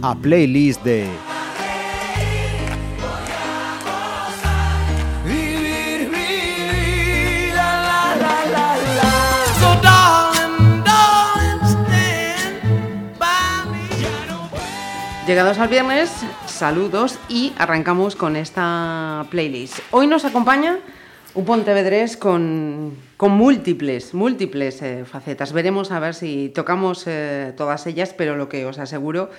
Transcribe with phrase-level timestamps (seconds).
[0.00, 1.06] A playlist de
[5.24, 9.10] Vivir, vivir, la, la, la, la, la.
[9.60, 13.84] So, darling, darling, stand by me.
[15.26, 16.10] Llegados al viernes,
[16.58, 19.78] saludos y arrancamos con esta playlist.
[19.92, 20.78] Hoy nos acompaña
[21.34, 25.52] un Pontevedrés con, con múltiples, múltiples eh, facetas.
[25.52, 29.30] Veremos a ver si tocamos eh, todas ellas, pero lo que os aseguro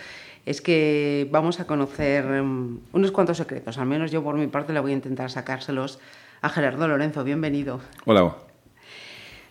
[0.45, 3.77] es que vamos a conocer mm, unos cuantos secretos.
[3.77, 5.99] Al menos yo por mi parte le voy a intentar sacárselos
[6.41, 7.25] a Gerardo Lorenzo.
[7.25, 7.81] Bienvenido.
[8.05, 8.33] Hola.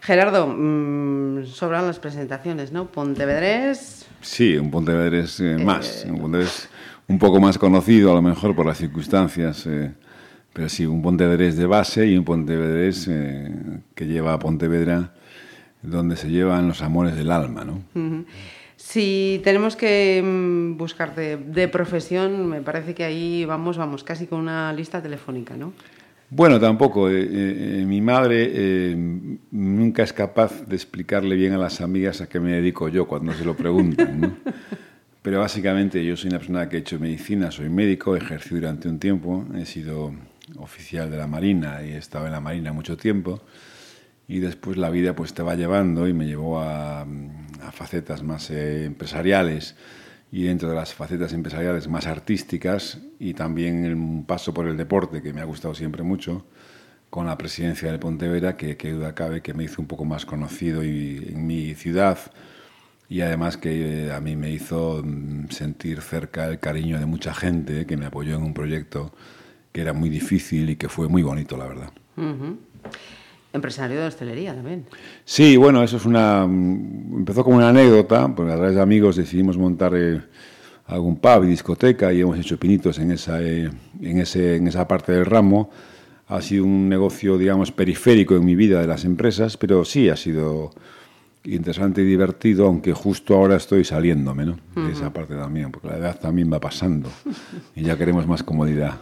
[0.00, 2.86] Gerardo, mm, sobran las presentaciones, ¿no?
[2.86, 6.70] Pontevedrés, Sí, un Pontevedrés eh, más, un Pontevedrés
[7.08, 9.92] un poco más conocido a lo mejor por las circunstancias, eh,
[10.52, 13.50] pero sí, un Pontevedrés de base y un Pontevedrés eh,
[13.94, 15.14] que lleva a Pontevedra
[15.82, 17.82] donde se llevan los amores del alma, ¿no?
[18.76, 24.26] Si tenemos que mm, buscar de, de profesión, me parece que ahí vamos, vamos, casi
[24.26, 25.72] con una lista telefónica, ¿no?
[26.30, 27.08] Bueno, tampoco.
[27.08, 28.96] eh, eh, mi madre eh,
[29.50, 33.32] nunca es capaz de explicarle bien a las amigas a qué me dedico yo cuando
[33.32, 34.20] se lo preguntan.
[34.20, 34.36] ¿no?
[35.22, 38.88] Pero básicamente yo soy una persona que he hecho medicina, soy médico, he ejercido durante
[38.88, 40.14] un tiempo, he sido
[40.56, 43.40] oficial de la Marina y he estado en la Marina mucho tiempo.
[44.26, 48.50] Y después la vida pues te va llevando y me llevó a, a facetas más
[48.50, 49.74] eh, empresariales
[50.30, 55.22] y dentro de las facetas empresariales más artísticas y también un paso por el deporte
[55.22, 56.44] que me ha gustado siempre mucho
[57.10, 60.26] con la presidencia del Pontevedra que, que duda cabe que me hizo un poco más
[60.26, 62.18] conocido y, en mi ciudad
[63.08, 67.32] y además que eh, a mí me hizo mm, sentir cerca el cariño de mucha
[67.34, 69.12] gente que me apoyó en un proyecto
[69.72, 71.90] que era muy difícil y que fue muy bonito, la verdad.
[72.16, 72.58] Ujú.
[73.52, 74.84] Empresario de hostelería también.
[75.24, 76.46] Sí, bueno, eso es una.
[76.46, 80.20] mm, Empezó como una anécdota, porque a través de amigos decidimos montar eh,
[80.86, 83.70] algún pub y discoteca y hemos hecho pinitos en esa, eh,
[84.02, 85.70] en, ese, en esa parte del ramo.
[86.26, 90.16] Ha sido un negocio, digamos, periférico en mi vida de las empresas, pero sí ha
[90.16, 90.70] sido
[91.44, 94.58] interesante y divertido, aunque justo ahora estoy saliéndome, ¿no?
[94.74, 97.10] De esa parte también, porque la edad también va pasando
[97.74, 98.98] y ya queremos más comodidad.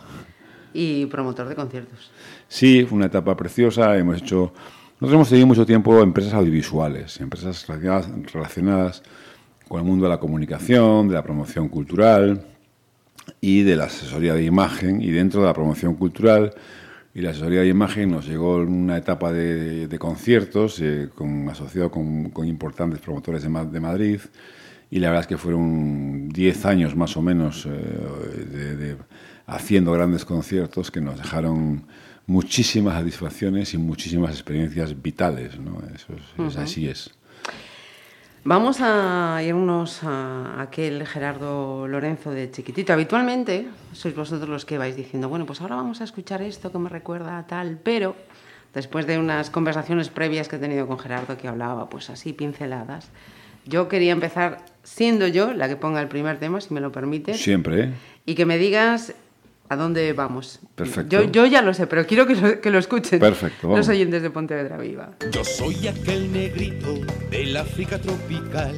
[0.72, 2.10] Y promotor de conciertos.
[2.48, 3.96] Sí, fue una etapa preciosa.
[3.96, 4.52] Hemos hecho.
[5.00, 9.02] Nosotros hemos tenido mucho tiempo empresas audiovisuales, empresas relacionadas, relacionadas
[9.68, 12.46] con el mundo de la comunicación, de la promoción cultural
[13.40, 15.00] y de la asesoría de imagen.
[15.02, 16.54] Y dentro de la promoción cultural
[17.16, 21.90] y la asesoría de imagen nos llegó una etapa de, de conciertos eh, con, asociado
[21.90, 24.20] con, con importantes promotores de, de Madrid.
[24.90, 27.70] Y la verdad es que fueron 10 años más o menos eh,
[28.52, 28.96] de- de-
[29.46, 31.86] haciendo grandes conciertos que nos dejaron
[32.26, 35.58] muchísimas satisfacciones y muchísimas experiencias vitales.
[35.58, 35.78] ¿no?
[35.94, 37.10] Eso es, es- así es.
[38.48, 42.92] Vamos a irnos a aquel Gerardo Lorenzo de chiquitito.
[42.92, 46.78] Habitualmente sois vosotros los que vais diciendo, bueno, pues ahora vamos a escuchar esto que
[46.78, 48.14] me recuerda a tal, pero
[48.72, 53.10] después de unas conversaciones previas que he tenido con Gerardo que hablaba, pues así, pinceladas,
[53.64, 57.34] yo quería empezar siendo yo la que ponga el primer tema, si me lo permite,
[57.34, 57.92] Siempre, ¿eh?
[58.26, 59.12] y que me digas
[59.68, 60.60] a dónde vamos.
[60.74, 61.22] Perfecto.
[61.22, 63.78] Yo, yo ya lo sé, pero quiero que lo, que lo escuchen Perfecto, vamos.
[63.78, 65.10] los oyentes de Pontevedra Viva.
[65.32, 66.94] Yo soy aquel negrito
[67.30, 68.74] del África tropical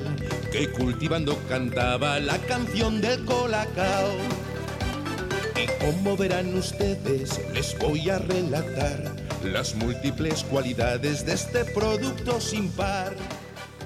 [0.52, 4.12] que cultivando cantaba la canción del colacao.
[5.56, 9.12] Y como verán ustedes, les voy a relatar
[9.44, 13.14] las múltiples cualidades de este producto sin par.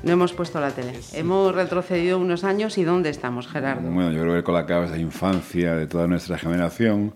[0.03, 0.95] No hemos puesto la tele.
[1.13, 3.89] Hemos retrocedido unos años y ¿dónde estamos, Gerardo?
[3.89, 7.15] Bueno, yo creo que el Colacao es la infancia de toda nuestra generación,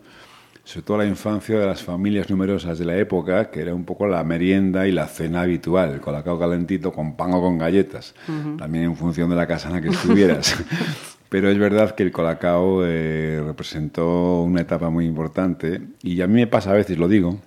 [0.63, 4.07] sobre todo la infancia de las familias numerosas de la época, que era un poco
[4.07, 8.15] la merienda y la cena habitual, Colacao calentito con pan o con galletas,
[8.57, 10.57] también en función de la casa en la que estuvieras.
[11.29, 16.35] Pero es verdad que el Colacao eh, representó una etapa muy importante y a mí
[16.35, 17.41] me pasa a veces, lo digo,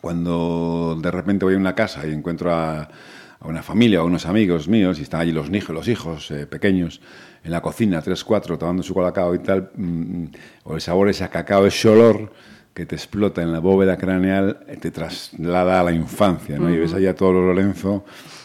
[0.00, 2.88] cuando de repente voy a una casa y encuentro a,
[3.42, 6.46] a una familia o unos amigos míos y están allí los, hijos, los hijos eh,
[6.46, 7.00] pequeños
[7.42, 10.24] en la cocina, tres, cuatro, tomando su colacao y tal, mm,
[10.64, 12.32] o el sabor ese a cacao, ese olor
[12.72, 16.70] que te explota en la bóveda craneal, eh, te traslada a la infancia, ¿no?
[16.70, 18.04] Y ves allá a todos los Lorenzo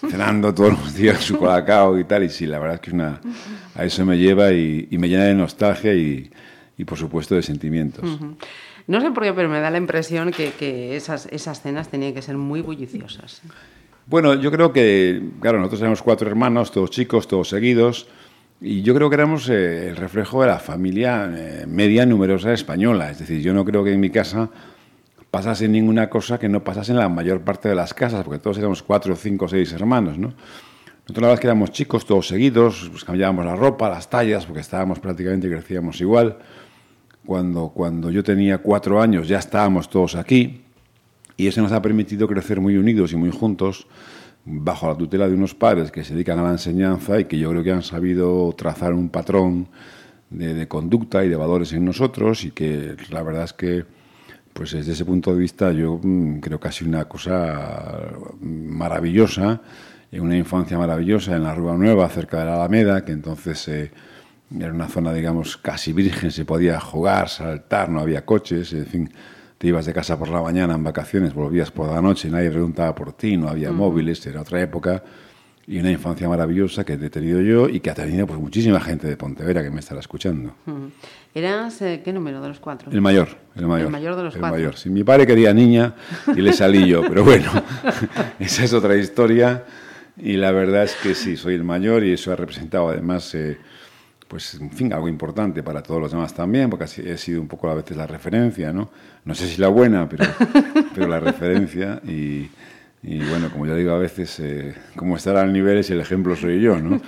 [0.10, 2.94] cenando todos los días su colacao y tal, y sí, la verdad es que es
[2.96, 3.22] una,
[3.76, 6.30] a eso me lleva y, y me llena de nostalgia y,
[6.76, 8.20] y, por supuesto, de sentimientos.
[8.88, 12.14] No sé por qué, pero me da la impresión que, que esas, esas cenas tenían
[12.14, 13.42] que ser muy bulliciosas.
[14.10, 18.08] Bueno, yo creo que, claro, nosotros éramos cuatro hermanos, todos chicos, todos seguidos,
[18.62, 23.12] y yo creo que éramos eh, el reflejo de la familia eh, media numerosa española.
[23.12, 24.50] Es decir, yo no creo que en mi casa
[25.30, 28.58] pasase ninguna cosa que no pasase en la mayor parte de las casas, porque todos
[28.58, 30.28] éramos cuatro, cinco, seis hermanos, ¿no?
[30.30, 34.46] Nosotros la verdad es que éramos chicos, todos seguidos, pues cambiábamos la ropa, las tallas,
[34.46, 36.38] porque estábamos prácticamente crecíamos igual.
[37.26, 40.64] Cuando, cuando yo tenía cuatro años ya estábamos todos aquí
[41.38, 43.88] y eso nos ha permitido crecer muy unidos y muy juntos
[44.44, 47.50] bajo la tutela de unos padres que se dedican a la enseñanza y que yo
[47.52, 49.68] creo que han sabido trazar un patrón
[50.30, 53.86] de, conducta y de valores en nosotros y que la verdad es que
[54.54, 58.12] pues desde ese punto de vista yo mm, creo que ha una cosa
[58.42, 59.62] maravillosa,
[60.14, 63.92] una infancia maravillosa en la Rúa Nueva, cerca de la Alameda, que entonces eh,
[64.58, 69.10] era una zona, digamos, casi virgen, se podía jugar, saltar, no había coches, en fin,
[69.58, 72.94] te ibas de casa por la mañana en vacaciones, volvías por la noche, nadie preguntaba
[72.94, 75.04] por ti, no había móviles, era otra época,
[75.66, 79.06] y una infancia maravillosa que he tenido yo y que ha tenido pues, muchísima gente
[79.06, 80.56] de Pontevedra que me estará escuchando.
[80.66, 80.86] Mm.
[81.36, 82.90] ¿Eras eh, qué número de los cuatro?
[82.90, 83.88] El mayor, el mayor.
[83.88, 84.58] El mayor de los el cuatro.
[84.58, 84.78] mayor.
[84.78, 85.94] Si mi padre quería niña
[86.34, 87.52] y le salí yo, pero bueno,
[88.40, 89.66] esa es otra historia.
[90.20, 93.58] Y la verdad es que sí, soy el mayor y eso ha representado además, eh,
[94.28, 97.48] pues, en fin, algo importante para todos los demás también, porque así he sido un
[97.48, 98.90] poco a veces la referencia, ¿no?
[99.26, 100.26] No sé si la buena, pero,
[100.96, 102.02] pero la referencia.
[102.06, 102.50] Y,
[103.04, 106.36] y bueno, como yo digo a veces, eh, como estar al nivel es el ejemplo
[106.36, 107.00] soy yo, ¿no?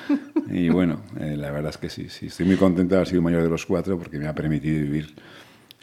[0.50, 3.22] Y bueno, eh, la verdad es que sí, sí, estoy muy contento de haber sido
[3.22, 5.16] mayor de los cuatro porque me ha permitido vivir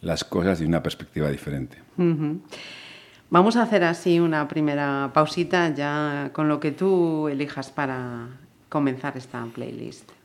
[0.01, 1.79] las cosas de una perspectiva diferente.
[3.29, 8.29] Vamos a hacer así una primera pausita ya con lo que tú elijas para
[8.69, 10.16] comenzar esta playlist.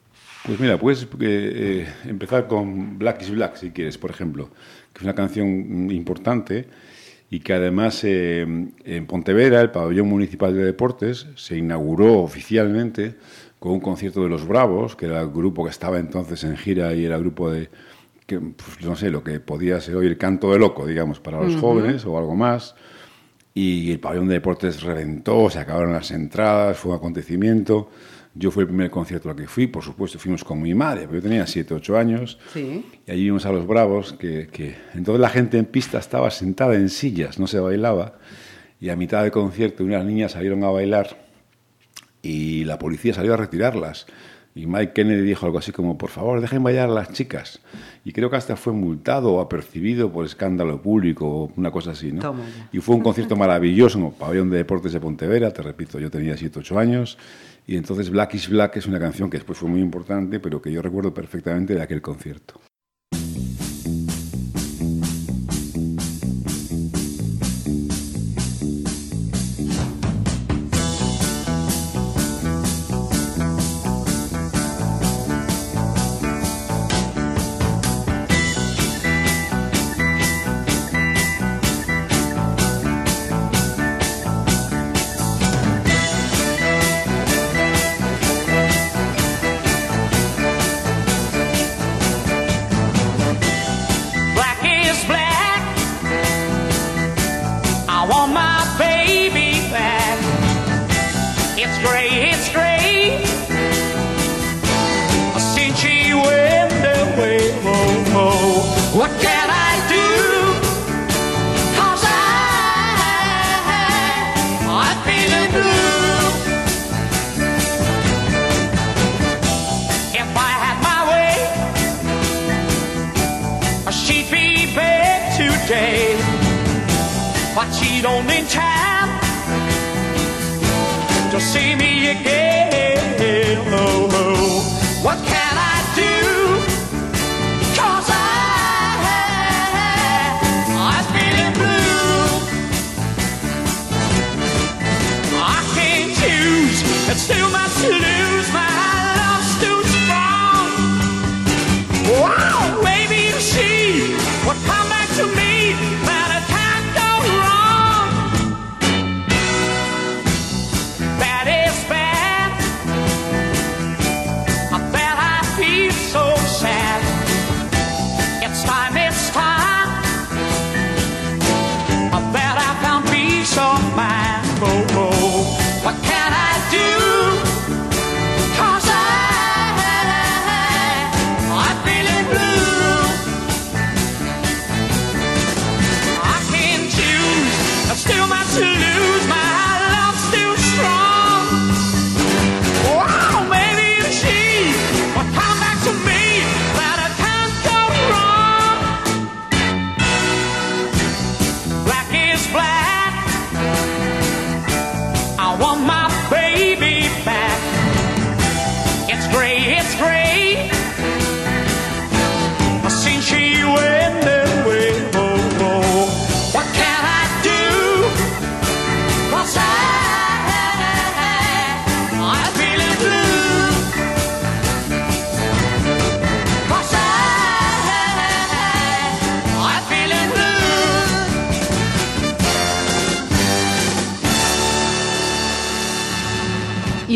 [0.45, 4.49] Pues mira, puedes eh, empezar con Black is Black, si quieres, por ejemplo,
[4.91, 6.67] que es una canción importante
[7.29, 13.15] y que además eh, en Pontevedra, el pabellón municipal de deportes, se inauguró oficialmente
[13.59, 16.93] con un concierto de los Bravos, que era el grupo que estaba entonces en gira
[16.95, 17.69] y era el grupo de,
[18.25, 21.39] que, pues, no sé, lo que podía ser hoy el canto de loco, digamos, para
[21.41, 22.75] los jóvenes o algo más.
[23.53, 27.89] Y el pabellón de deportes reventó, se acabaron las entradas, fue un acontecimiento.
[28.33, 31.15] Yo fui el primer concierto al que fui, por supuesto, fuimos con mi madre, pero
[31.15, 32.39] yo tenía 7, 8 años.
[32.53, 32.85] Sí.
[33.05, 36.75] Y allí vimos a los bravos, que, que entonces la gente en pista estaba sentada
[36.75, 38.19] en sillas, no se bailaba.
[38.79, 41.17] Y a mitad del concierto unas niñas salieron a bailar
[42.21, 44.07] y la policía salió a retirarlas.
[44.53, 47.61] Y Mike Kennedy dijo algo así como, por favor, dejen bailar a las chicas.
[48.03, 52.11] Y creo que hasta fue multado o apercibido por escándalo público o una cosa así,
[52.11, 52.21] ¿no?
[52.21, 52.43] Toma.
[52.73, 56.11] Y fue un concierto maravilloso en el pabellón de deportes de Pontevedra, te repito, yo
[56.11, 57.17] tenía 7, 8 años.
[57.67, 60.71] Y entonces Black is Black es una canción que después fue muy importante, pero que
[60.71, 62.59] yo recuerdo perfectamente de aquel concierto.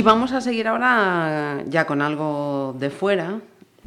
[0.05, 3.39] Vamos a seguir ahora ya con algo de fuera,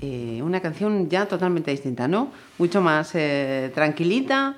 [0.03, 2.31] eh, una canción ya totalmente distinta, ¿no?
[2.59, 4.57] Mucho más eh, tranquilita.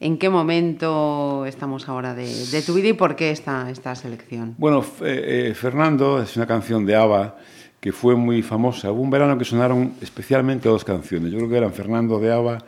[0.00, 4.54] ¿En qué momento estamos ahora de, de tu vida y por qué esta, esta selección?
[4.58, 7.36] Bueno, eh, eh, Fernando es una canción de ABBA
[7.80, 8.90] que fue muy famosa.
[8.90, 11.30] Hubo un verano que sonaron especialmente dos canciones.
[11.30, 12.58] Yo creo que eran Fernando de ABBA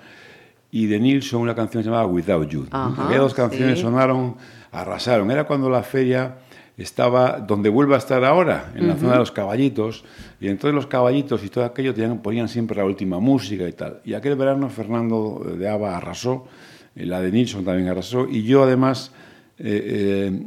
[0.70, 2.66] y de Nilsson una canción llamada Without You.
[2.70, 3.84] Ajá, Aquellas dos canciones sí.
[3.84, 4.36] sonaron,
[4.72, 5.30] arrasaron.
[5.30, 6.36] Era cuando la feria
[6.76, 10.04] estaba donde vuelve a estar ahora, en la zona de los caballitos,
[10.40, 14.00] y entonces los caballitos y todo aquello tenían- ponían siempre la última música y tal.
[14.04, 16.46] Y aquel verano Fernando de ABBA arrasó,
[16.94, 19.12] eh, la de Nilsson también arrasó, y yo además
[19.58, 20.44] eh,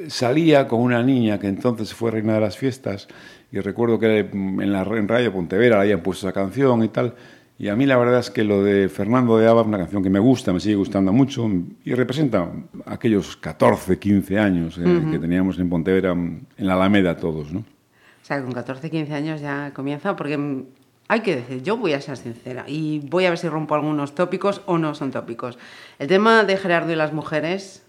[0.00, 3.06] eh, salía con una niña que entonces fue reina de las fiestas,
[3.52, 7.14] y recuerdo que en la en Radio Pontevedra le habían puesto esa canción y tal,
[7.58, 10.02] y a mí la verdad es que lo de Fernando de Ava es una canción
[10.02, 11.50] que me gusta, me sigue gustando mucho
[11.84, 12.50] y representa
[12.84, 17.60] aquellos 14, 15 años eh, que teníamos en Pontevedra, en la Alameda todos, ¿no?
[17.60, 20.64] O sea, con 14, 15 años ya comienza, porque
[21.08, 24.14] hay que decir, yo voy a ser sincera y voy a ver si rompo algunos
[24.14, 25.58] tópicos o no son tópicos.
[25.98, 27.84] El tema de Gerardo y las mujeres,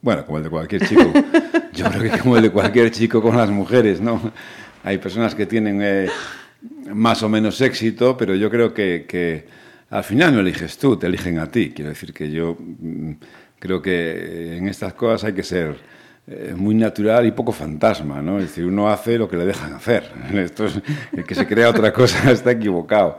[0.00, 1.02] Bueno, como el de cualquier chico.
[1.74, 4.20] Yo creo que como el de cualquier chico con las mujeres, ¿no?
[4.84, 6.08] Hay personas que tienen eh,
[6.92, 9.46] más o menos éxito, pero yo creo que, que
[9.90, 11.72] al final no eliges tú, te eligen a ti.
[11.74, 13.12] Quiero decir que yo mm,
[13.58, 15.76] creo que en estas cosas hay que ser
[16.26, 18.38] eh, muy natural y poco fantasma, ¿no?
[18.38, 20.10] Es decir, uno hace lo que le dejan hacer.
[20.34, 20.80] Esto es,
[21.12, 23.18] el que se crea otra cosa está equivocado.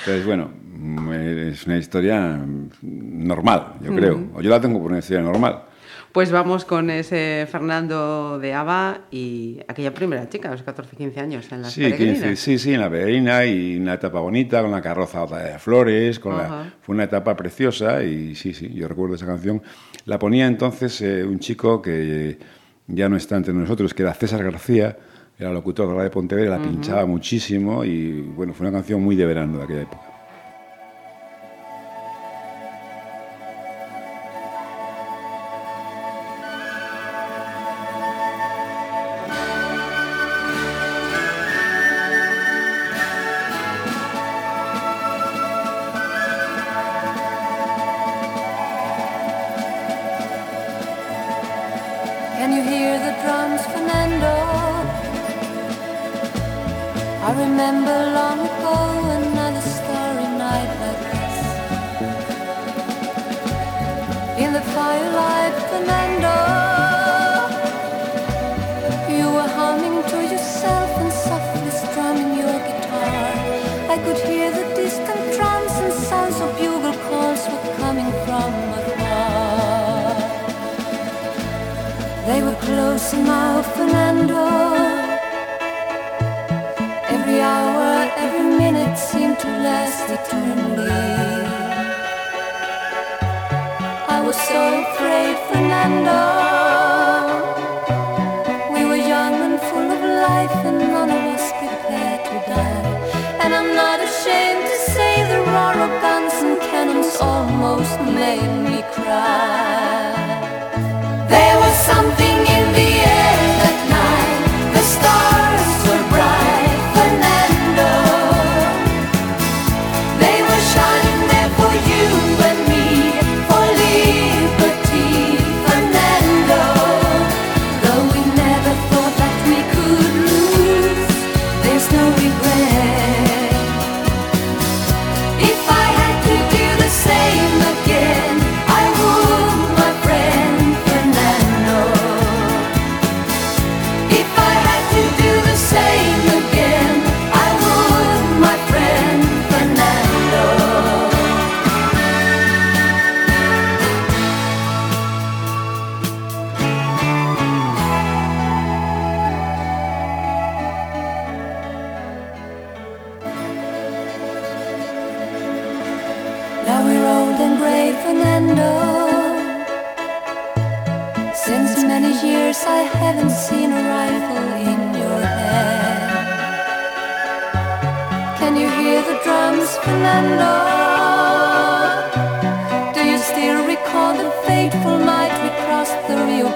[0.00, 4.28] Entonces, bueno, mm, es una historia mm, normal, yo creo.
[4.34, 5.62] O yo la tengo por una historia normal.
[6.14, 11.18] Pues vamos con ese Fernando de Ava y aquella primera chica, a los 14, 15
[11.18, 12.14] años, en las Sí, peregrinas.
[12.20, 16.20] 15, sí, sí, en la peregrina y una etapa bonita, con la carroza de flores,
[16.20, 19.60] con la- fue una etapa preciosa y sí, sí, yo recuerdo esa canción.
[20.04, 22.38] La ponía entonces eh, un chico que
[22.86, 24.96] ya no está entre nosotros, que era César García,
[25.36, 29.16] era locutor de la de Pontevedra, la pinchaba muchísimo y bueno, fue una canción muy
[29.16, 30.13] de verano de aquella época.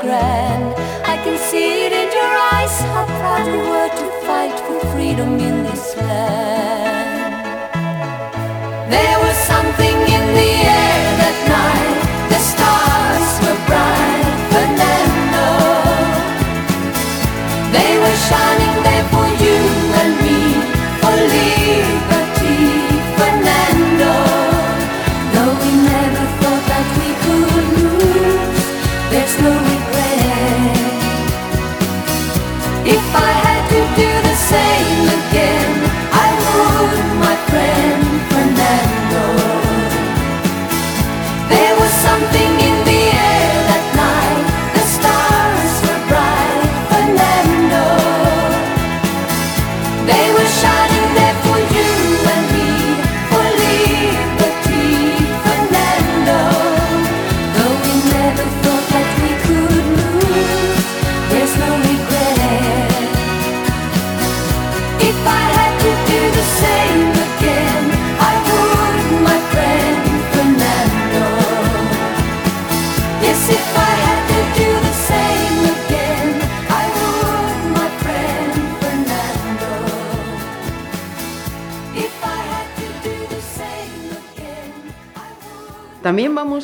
[0.01, 0.75] Grande?
[1.05, 5.41] I can see it in your eyes, how proud you were to fight for freedom
[5.41, 6.48] in this land.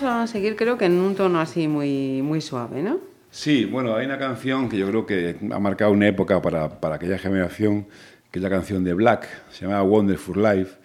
[0.02, 2.98] Vamos a seguir, creo que en un tono así muy, muy suave, ¿no?
[3.30, 6.96] Sí, bueno, hay una canción que yo creo que ha marcado una época para, para
[6.96, 7.86] aquella generación,
[8.30, 10.76] que es la canción de Black, se llama Wonderful Life.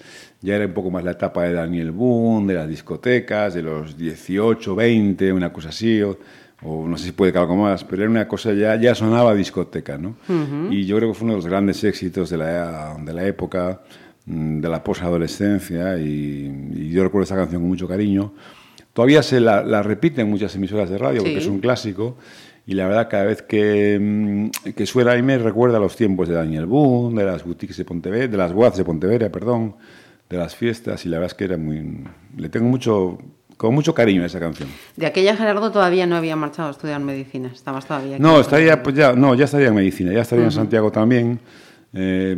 [0.41, 3.97] Ya era un poco más la etapa de Daniel Boone, de las discotecas, de los
[3.97, 6.17] 18, 20, una cosa así, o,
[6.63, 9.35] o no sé si puede que algo más, pero era una cosa, ya, ya sonaba
[9.35, 10.15] discoteca, ¿no?
[10.71, 13.81] Y yo creo que fue uno de los grandes éxitos de la, de la época,
[14.25, 18.31] mm, de la posadolescencia, y, y yo recuerdo esta canción con mucho cariño.
[18.99, 22.17] Todavía se la, la repiten muchas emisoras de radio porque es un clásico
[22.65, 26.27] y la verdad cada vez que, mm, que suena ahí me recuerda a los tiempos
[26.27, 29.77] de Daniel Boone, de las boutiques de Pontevedra, de las bodas de Pontevedra, perdón,
[30.29, 32.03] de las fiestas y la verdad es que era muy...
[32.35, 33.17] Le tengo mucho,
[33.55, 34.67] con mucho cariño a esa canción.
[34.97, 38.21] De aquella Gerardo todavía no había marchado a estudiar medicina, estabas todavía aquí.
[38.21, 41.39] No, estaría, pues ya, no, ya estaría en medicina, ya estaría en Santiago también.
[41.93, 42.35] Eh,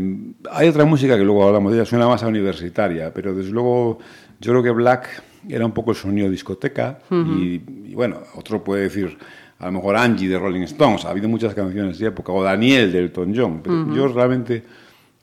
[0.51, 3.97] hay otra música que luego hablamos de ella, suena más a universitaria, pero desde luego
[4.39, 8.83] yo creo que Black era un poco el sonido discoteca y, y bueno, otro puede
[8.83, 9.17] decir
[9.59, 12.91] a lo mejor Angie de Rolling Stones, ha habido muchas canciones de época, o Daniel
[12.91, 14.63] de Elton John, pero yo realmente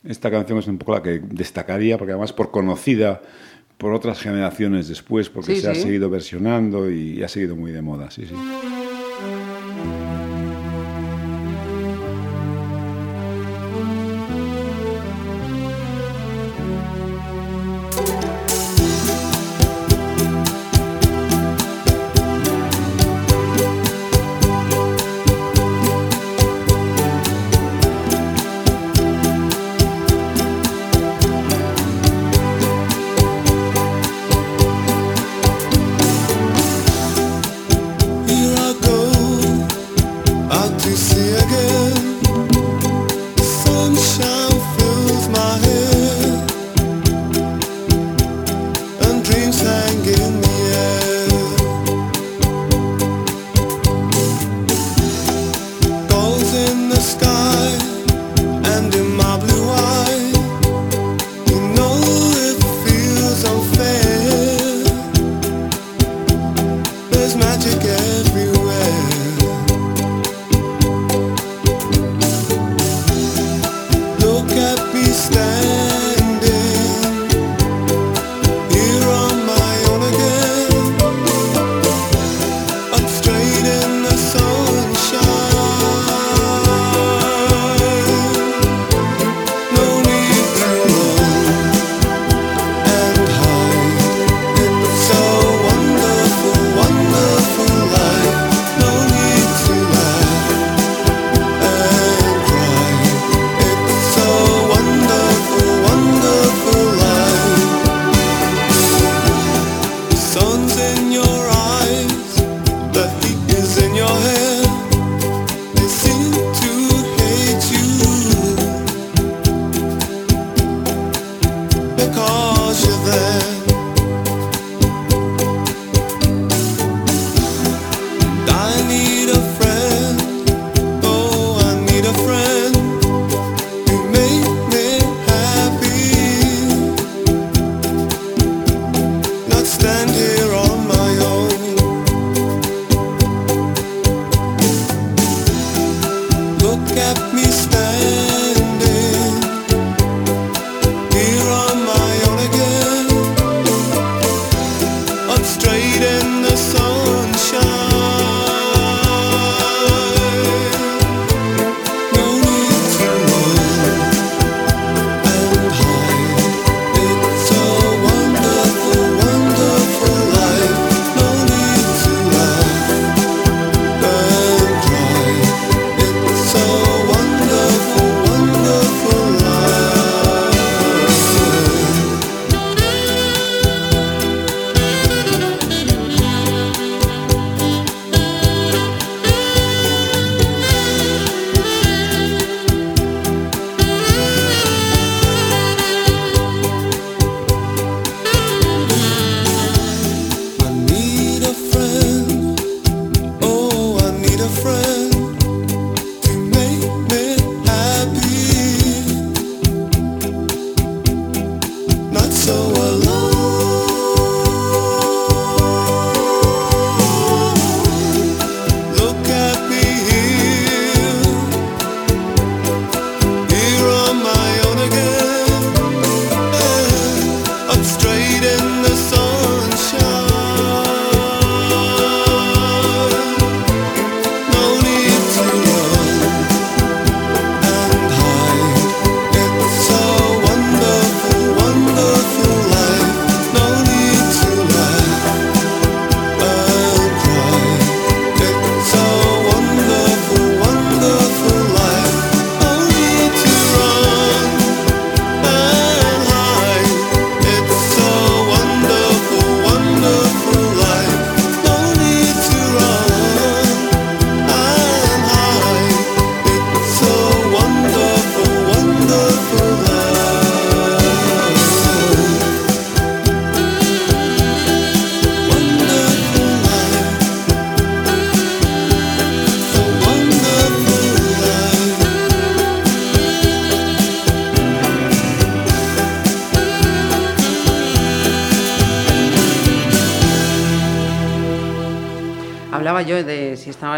[0.04, 3.20] esta canción es un poco la que destacaría, porque además por conocida
[3.78, 7.82] por otras generaciones después, porque Sí, se ha seguido versionando y ha seguido muy de
[7.82, 8.34] moda, sí, sí.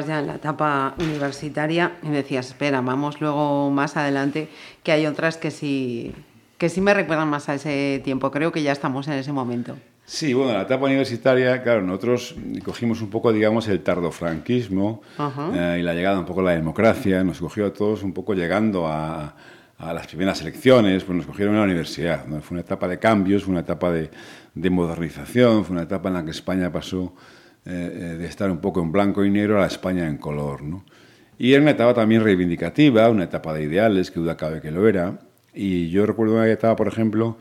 [0.01, 4.49] Estabas ya en la etapa universitaria y me decías, espera, vamos luego más adelante,
[4.83, 6.13] que hay otras que sí,
[6.59, 8.31] que sí me recuerdan más a ese tiempo.
[8.31, 9.77] Creo que ya estamos en ese momento.
[10.05, 12.35] Sí, bueno, la etapa universitaria, claro, nosotros
[12.65, 15.03] cogimos un poco, digamos, el tardofranquismo
[15.55, 18.35] eh, y la llegada un poco de la democracia, nos cogió a todos un poco
[18.35, 19.37] llegando a,
[19.79, 22.27] a las primeras elecciones, pues nos cogieron en la universidad.
[22.27, 22.41] ¿no?
[22.41, 24.11] Fue una etapa de cambios, fue una etapa de,
[24.53, 27.15] de modernización, fue una etapa en la que España pasó
[27.67, 30.63] eh, eh, de estar un poco en blanco y negro a la España en color,
[30.63, 30.85] ¿no?
[31.39, 34.87] Y era una etapa también reivindicativa, una etapa de ideales, que duda cabe que lo
[34.87, 35.19] era.
[35.55, 37.39] Y yo recuerdo una etapa, por ejemplo,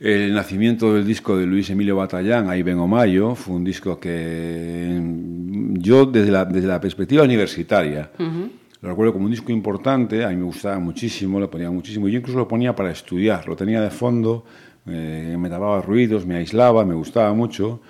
[0.00, 5.00] el nacimiento del disco de Luis Emilio Batallán, Ahí vengo Mayo, fue un disco que
[5.78, 8.10] yo desde la, desde la perspectiva universitaria
[8.82, 12.18] lo recuerdo como un disco importante, a mí me gustaba muchísimo, lo ponía muchísimo, yo
[12.18, 14.44] incluso lo ponía para estudiar, lo tenía de fondo,
[14.86, 17.80] eh, me tapaba ruidos, me aislaba, me gustaba mucho.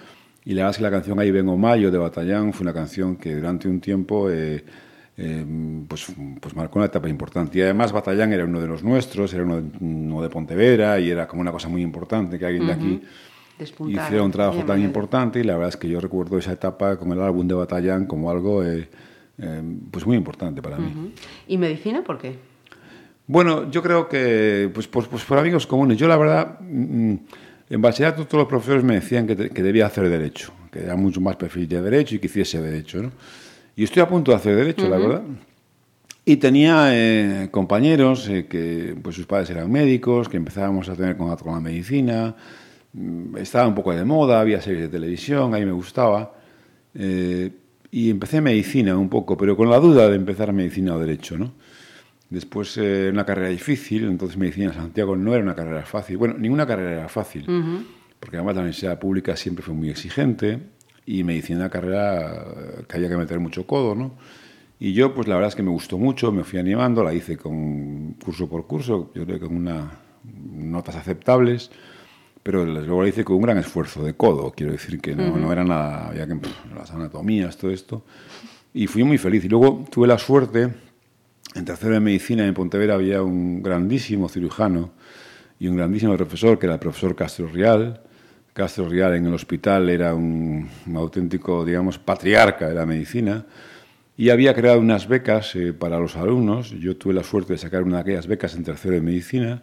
[0.45, 3.17] Y la verdad es que la canción Ahí vengo Mayo de Batallán fue una canción
[3.17, 4.65] que durante un tiempo eh,
[5.17, 5.45] eh,
[5.87, 6.07] pues,
[6.41, 7.59] pues marcó una etapa importante.
[7.59, 11.11] Y además Batallán era uno de los nuestros, era uno de, uno de Pontevedra y
[11.11, 13.03] era como una cosa muy importante que alguien de aquí
[13.59, 14.07] Despuntar.
[14.07, 14.89] hiciera un trabajo Bien, tan bien.
[14.89, 18.07] importante y la verdad es que yo recuerdo esa etapa con el álbum de Batallán
[18.07, 18.89] como algo eh,
[19.39, 21.13] eh, pues muy importante para mí.
[21.47, 22.37] ¿Y medicina por qué?
[23.27, 25.99] Bueno, yo creo que pues, pues, pues por amigos comunes.
[25.99, 27.15] Yo la verdad, mm,
[27.75, 30.95] en bachillerato todos los profesores me decían que, te- que debía hacer derecho, que era
[30.97, 33.03] mucho más perfil de derecho y que hiciese derecho.
[33.03, 33.13] ¿no?
[33.77, 35.23] Y estoy a punto de hacer derecho, la verdad.
[36.25, 41.17] Y tenía eh, compañeros eh, que pues sus padres eran médicos, que empezábamos a tener
[41.17, 42.35] contacto con la medicina,
[42.93, 46.35] mm, estaba un poco de moda, había series de televisión, a mí me gustaba.
[46.95, 47.51] Eh,
[47.91, 51.53] y empecé medicina un poco, pero con la duda de empezar medicina o derecho, ¿no?
[52.33, 56.17] Después eh, una carrera difícil, entonces medicina en Santiago no era una carrera fácil.
[56.17, 57.45] Bueno, ninguna carrera era fácil,
[58.19, 60.59] porque además la universidad pública siempre fue muy exigente
[61.05, 64.13] y medicina era una carrera eh, que había que meter mucho codo, ¿no?
[64.81, 67.37] Y yo, pues la verdad es que me gustó mucho, me fui animando, la hice
[67.37, 69.91] con curso por curso, yo creo que con una,
[70.25, 71.71] notas aceptables,
[72.43, 75.53] pero luego la hice con un gran esfuerzo de codo, quiero decir que no, no
[75.53, 78.07] era nada, había que pff, las anatomías, todo esto,
[78.73, 79.45] y fui muy feliz.
[79.45, 80.73] Y luego tuve la suerte,
[81.55, 84.93] en tercero de medicina en Pontevedra había un grandísimo cirujano
[85.59, 88.01] y un grandísimo profesor, que era el profesor Castro Rial.
[88.53, 93.47] Castro Rial en el hospital era un, auténtico, digamos, patriarca de la medicina
[94.17, 96.71] y había creado unas becas eh, para los alumnos.
[96.71, 99.63] Yo tuve la suerte de sacar una de aquellas becas en tercero de medicina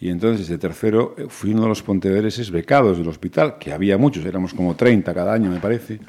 [0.00, 3.98] y entonces de tercero eh, fui uno de los pontevedreses becados del hospital, que había
[3.98, 6.00] muchos, éramos como 30 cada año, me parece,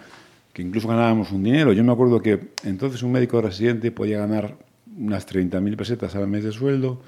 [0.53, 1.73] que incluso ganábamos un dinero.
[1.73, 6.43] Yo me acuerdo que entonces un médico residente podía ganar unas 30.000 pesetas al mes
[6.43, 7.01] de sueldo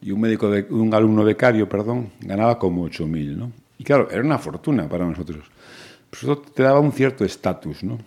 [0.00, 3.52] y un médico de, un alumno becario, perdón, ganaba como 8.000, ¿no?
[3.78, 5.44] Y claro, era una fortuna para nosotros.
[6.10, 7.98] Pues eso te daba un cierto estatus, ¿no?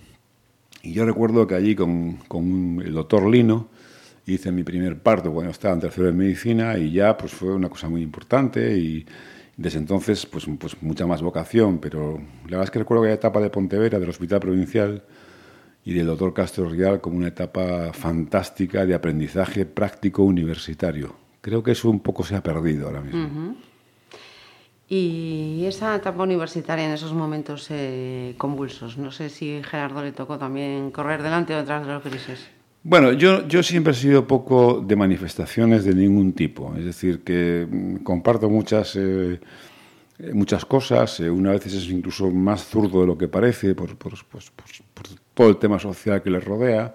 [0.83, 3.67] Y yo recuerdo que allí con, con el doctor Lino
[4.25, 7.69] hice mi primer parto cuando estaba en tercero de medicina y ya pues fue una
[7.69, 9.05] cosa muy importante y
[9.55, 13.15] desde entonces pues, pues mucha más vocación, pero la verdad es que recuerdo que la
[13.15, 15.03] etapa de Pontevedra, del Hospital Provincial
[15.87, 21.15] y del doctor Castro Rial como una etapa fantástica de aprendizaje práctico universitario.
[21.39, 23.55] Creo que eso un poco se ha perdido ahora mismo.
[24.89, 30.37] Y esa etapa universitaria en esos momentos eh, convulsos, no sé si Gerardo le tocó
[30.37, 32.47] también correr delante o detrás de los grises.
[32.83, 36.73] Bueno, yo, yo siempre he sido poco de manifestaciones de ningún tipo.
[36.77, 39.39] Es decir, que mm, comparto muchas, eh,
[40.33, 41.19] muchas cosas.
[41.21, 45.05] eh, una vez es incluso más zurdo de lo que parece por, por- pues, por
[45.37, 46.93] todo el tema social que les rodea.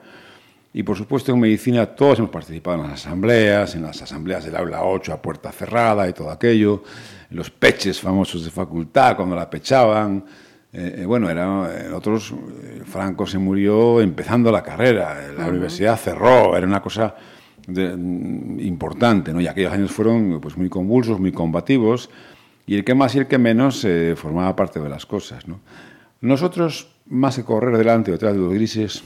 [0.75, 4.57] Y por supuesto en medicina todos hemos participado en las asambleas, en las asambleas del
[4.57, 6.83] aula 8 a puerta cerrada y todo aquello,
[7.31, 10.25] en los peches famosos de facultad cuando la pechaban.
[10.73, 15.97] Eh, eh, bueno, era, eh, otros, eh, Franco se murió empezando la carrera, la universidad
[15.99, 17.15] cerró, era una cosa
[17.67, 19.41] de- mm, importante, ¿no?
[19.43, 22.09] Y aquellos años fueron pues, muy convulsos, muy combativos,
[22.67, 25.61] y el que más y el que menos eh, formaba parte de las cosas, ¿no?
[26.23, 29.03] Nosotros, más que correr delante o detrás de los grises,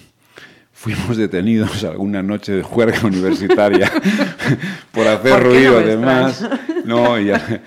[0.72, 3.90] fuimos detenidos alguna noche de juerga universitaria
[4.92, 6.48] por hacer ¿Por qué no ruido me además.
[6.84, 7.62] No, y, a-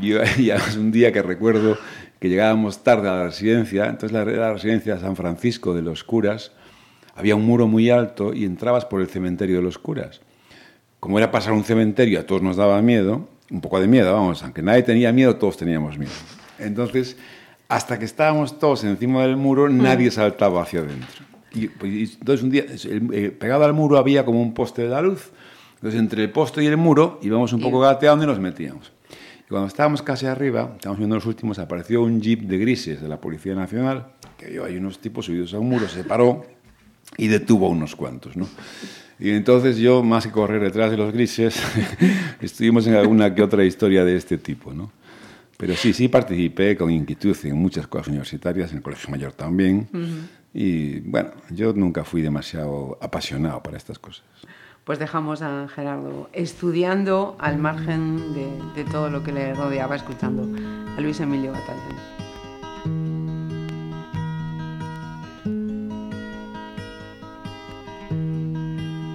[0.00, 1.76] y, y además un día que recuerdo
[2.20, 6.04] que llegábamos tarde a la residencia, entonces la, la residencia de San Francisco de los
[6.04, 6.52] curas,
[7.16, 10.20] había un muro muy alto y entrabas por el cementerio de los curas.
[11.00, 14.44] Como era pasar un cementerio, a todos nos daba miedo, un poco de miedo, vamos,
[14.44, 16.12] aunque nadie tenía miedo, todos teníamos miedo.
[16.60, 17.16] Entonces,
[17.72, 21.24] hasta que estábamos todos encima del muro, nadie saltaba hacia adentro.
[21.54, 25.00] Y, pues, entonces un día, eh, pegado al muro había como un poste de la
[25.00, 25.30] luz,
[25.76, 28.92] entonces entre el poste y el muro íbamos un poco gateando y nos metíamos.
[29.46, 33.08] Y cuando estábamos casi arriba, estábamos viendo los últimos, apareció un jeep de grises de
[33.08, 34.06] la Policía Nacional,
[34.36, 36.44] que vio ahí unos tipos subidos a un muro, se paró
[37.16, 38.46] y detuvo a unos cuantos, ¿no?
[39.18, 41.58] Y entonces yo, más que correr detrás de los grises,
[42.42, 44.92] estuvimos en alguna que otra historia de este tipo, ¿no?
[45.62, 49.86] Pero sí, sí participé con inquietud en muchas cosas universitarias, en el Colegio Mayor también.
[50.52, 54.24] Y bueno, yo nunca fui demasiado apasionado para estas cosas.
[54.82, 60.48] Pues dejamos a Gerardo estudiando al margen de, de todo lo que le rodeaba, escuchando
[60.96, 61.96] a Luis Emilio Batallón.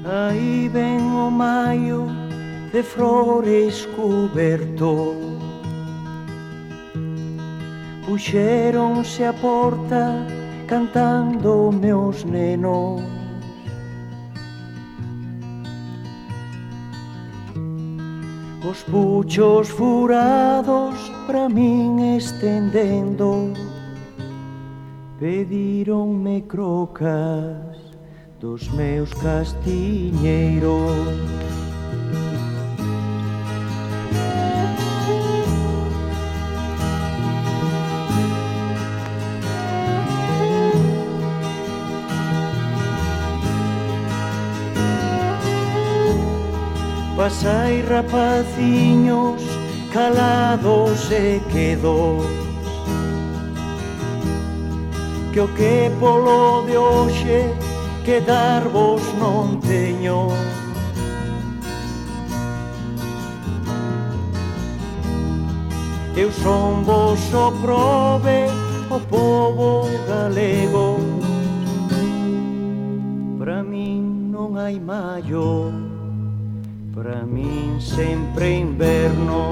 [0.05, 2.07] Aí ven o maio
[2.71, 5.37] de flores cuberto
[8.08, 10.26] Puxéronse a porta
[10.65, 13.02] cantando meus nenos.
[18.65, 23.52] Os puchos furados pra min estendendo
[25.20, 27.76] Pedíronme crocas
[28.39, 31.66] dos meus castiñeiros.
[47.27, 49.41] Rapazoas hai rapaciños
[49.91, 52.25] calados e quedos
[55.33, 57.53] Que o que polo de hoxe
[58.05, 60.29] que darvos non teño.
[66.15, 68.47] Eu son vos o prove
[68.89, 70.95] o povo galego.
[73.37, 75.87] Para min non hai maior
[76.97, 79.51] Sembrami sempre inverno.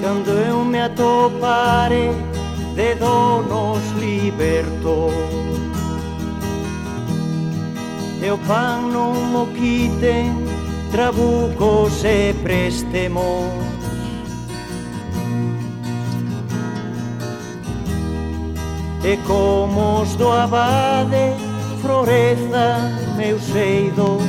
[0.00, 2.12] Quando eu me atopare,
[2.76, 5.10] de donos liberto
[8.22, 10.45] Eu pano moquite
[10.90, 13.66] trabucos e préstemos.
[19.04, 21.32] E como os do abade
[21.80, 24.22] floreza meus eidos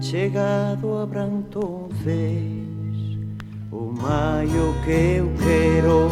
[0.00, 1.98] Chegado a entonces
[3.70, 6.08] o maio que eu quero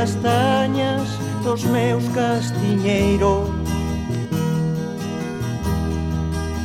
[0.00, 1.06] castañas
[1.44, 3.50] dos meus castiñeiros.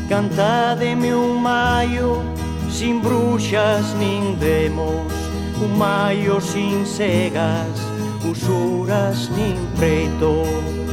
[0.08, 2.24] Cantademe un maio
[2.72, 5.12] sin bruxas nin demos
[5.62, 7.76] Un maio sin cegas,
[8.32, 10.85] usuras nin preitos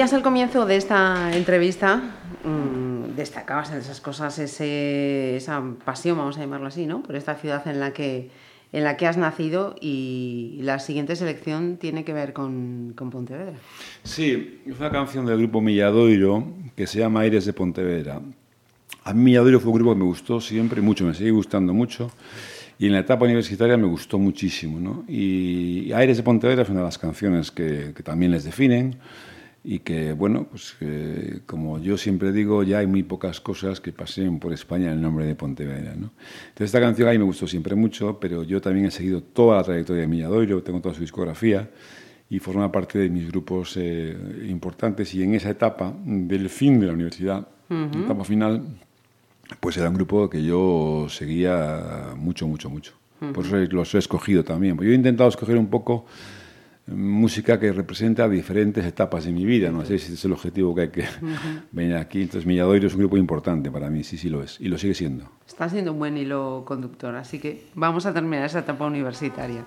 [0.00, 1.98] Decías al comienzo de esta entrevista,
[2.42, 7.02] mmm, destacabas en esas cosas ese, esa pasión, vamos a llamarlo así, ¿no?
[7.02, 8.30] Por esta ciudad en la que,
[8.72, 13.52] en la que has nacido y la siguiente selección tiene que ver con, con Pontevedra.
[14.02, 18.22] Sí, es una canción del grupo Milladoiro que se llama Aires de Pontevedra.
[19.04, 22.10] A mí Milladoiro fue un grupo que me gustó siempre mucho, me sigue gustando mucho.
[22.78, 24.80] Y en la etapa universitaria me gustó muchísimo.
[24.80, 25.04] ¿no?
[25.06, 28.96] Y Aires de Pontevedra es una de las canciones que, que también les definen.
[29.62, 30.76] Y que, bueno, pues
[31.46, 35.02] como yo siempre digo, ya hay muy pocas cosas que pasen por España en el
[35.02, 35.94] nombre de Pontevedra.
[35.94, 36.12] ¿no?
[36.48, 39.58] Entonces, esta canción a mí me gustó siempre mucho, pero yo también he seguido toda
[39.58, 41.68] la trayectoria de Milladoiro, tengo toda su discografía
[42.30, 44.16] y forma parte de mis grupos eh,
[44.48, 45.14] importantes.
[45.14, 48.62] Y en esa etapa del fin de la universidad, etapa final,
[49.60, 52.94] pues era un grupo que yo seguía mucho, mucho, mucho.
[53.34, 54.78] Por eso los he escogido también.
[54.78, 56.06] Yo he intentado escoger un poco
[56.86, 59.70] música que representa diferentes etapas de mi vida.
[59.70, 61.04] No sé si es el objetivo que hay que
[61.72, 62.22] venir aquí.
[62.22, 64.60] Entonces, Milladoiro es un grupo importante para mí, sí, sí lo es.
[64.60, 65.30] Y lo sigue siendo.
[65.46, 69.64] Está siendo un buen hilo conductor, así que vamos a terminar esa etapa universitaria.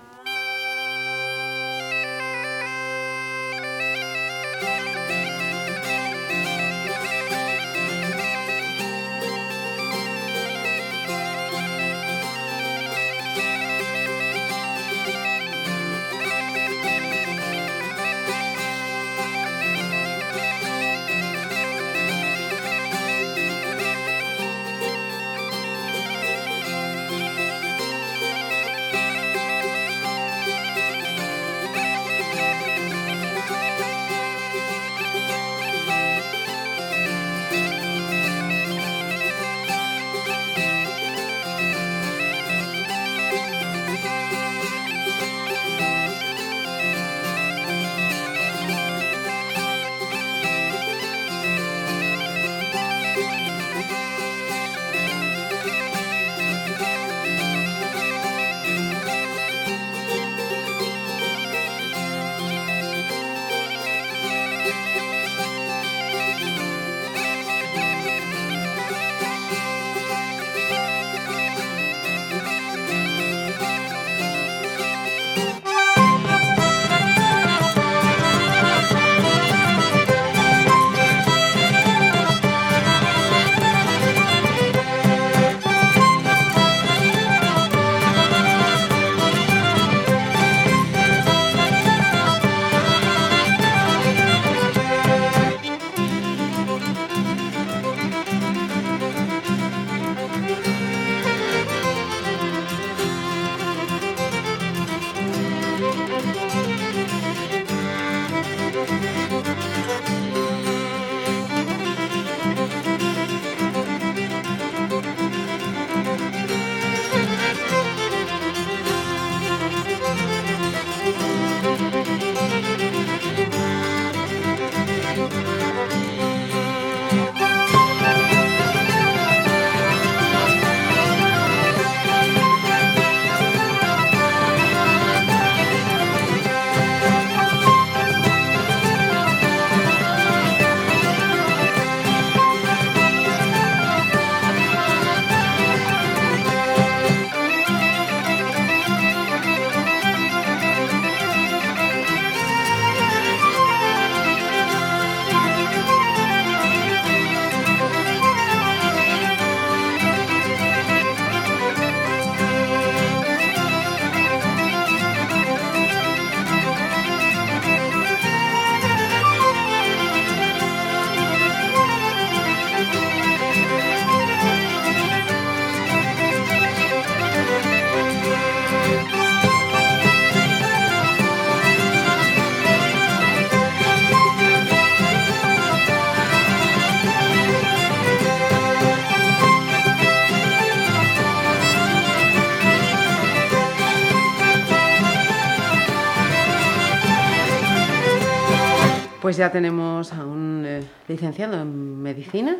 [199.24, 202.58] Pues ya tenemos a un eh, licenciado en medicina.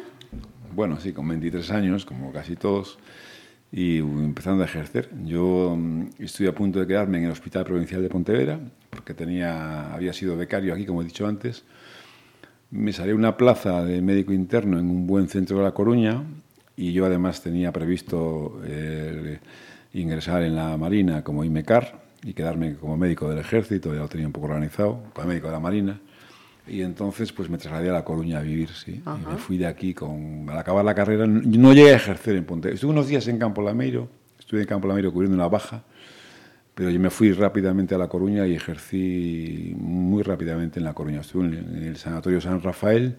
[0.74, 2.98] Bueno, sí, con 23 años, como casi todos,
[3.70, 5.10] y empezando a ejercer.
[5.26, 9.92] Yo mm, estoy a punto de quedarme en el Hospital Provincial de Pontevedra, porque tenía,
[9.92, 11.64] había sido becario aquí, como he dicho antes.
[12.70, 16.22] Me salió una plaza de médico interno en un buen centro de La Coruña,
[16.78, 19.38] y yo además tenía previsto eh,
[19.92, 24.26] ingresar en la Marina como IMECAR y quedarme como médico del ejército, ya lo tenía
[24.26, 26.00] un poco organizado, como médico de la Marina.
[26.66, 29.02] Y entonces pues me trasladé a La Coruña a vivir, sí.
[29.04, 30.48] Y me fui de aquí con...
[30.48, 32.72] Al acabar la carrera no llegué a ejercer en Ponte.
[32.72, 34.08] Estuve unos días en Campo Lameiro,
[34.38, 35.82] estuve en Campo Lameiro cubriendo una baja,
[36.74, 41.20] pero yo me fui rápidamente a La Coruña y ejercí muy rápidamente en La Coruña.
[41.20, 43.16] Estuve en el Sanatorio San Rafael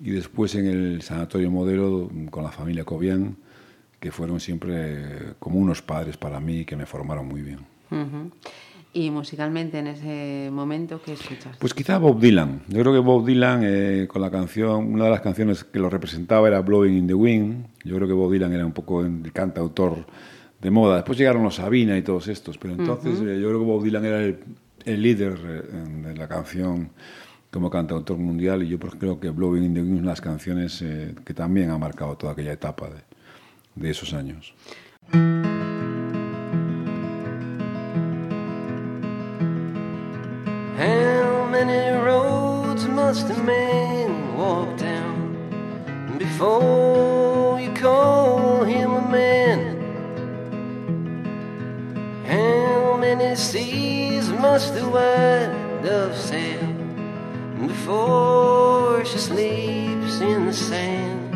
[0.00, 3.36] y después en el Sanatorio Modelo con la familia Cobian,
[4.00, 7.60] que fueron siempre como unos padres para mí que me formaron muy bien.
[8.96, 11.56] Y musicalmente en ese momento, ¿qué escuchas?
[11.58, 12.62] Pues quizá Bob Dylan.
[12.68, 15.90] Yo creo que Bob Dylan, eh, con la canción, una de las canciones que lo
[15.90, 17.66] representaba era Blowing in the Wind.
[17.84, 20.06] Yo creo que Bob Dylan era un poco el cantautor
[20.60, 20.96] de moda.
[20.96, 24.04] Después llegaron los Sabina y todos estos, pero entonces eh, yo creo que Bob Dylan
[24.04, 24.38] era el,
[24.84, 26.90] el líder eh, de la canción
[27.50, 30.12] como cantautor mundial y yo pues, creo que Blowing in the Wind es una de
[30.12, 33.02] las canciones eh, que también ha marcado toda aquella etapa de,
[33.74, 34.54] de esos años.
[43.14, 49.60] Must a man walk down before you call him a man?
[52.26, 56.66] How many seas must the white dove sail
[57.68, 61.34] before she sleeps in the sand?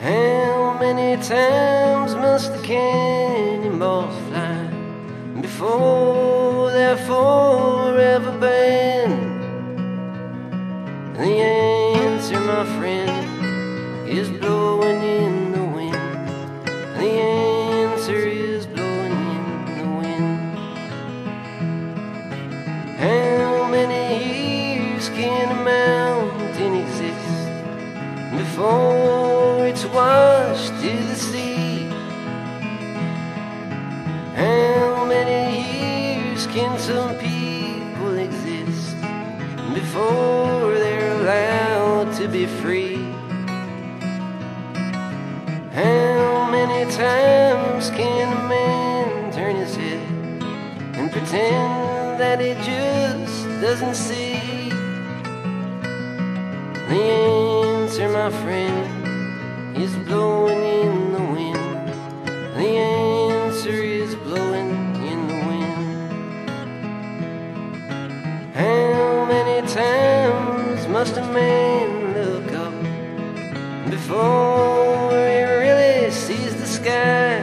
[0.00, 4.70] How many times must the cannonballs fly
[5.42, 9.25] before they're forever banned?
[11.16, 16.28] The answer, my friend, is blowing in the wind.
[16.98, 20.58] The answer is blowing in the wind.
[22.98, 27.48] How many years can a mountain exist
[28.36, 31.88] before it's washed to the sea?
[34.34, 35.40] How many
[35.78, 37.35] years can some people
[39.96, 42.96] before they're allowed to be free?
[45.72, 50.00] How many times can a man turn his head
[50.98, 54.68] and pretend that he just doesn't see?
[56.90, 61.88] The answer, my friend, is blowing in the wind.
[62.54, 64.70] The answer is blowing
[65.12, 65.66] in the wind.
[68.54, 68.95] Times
[71.06, 72.74] must a man look up
[73.88, 77.38] before he really sees the sky?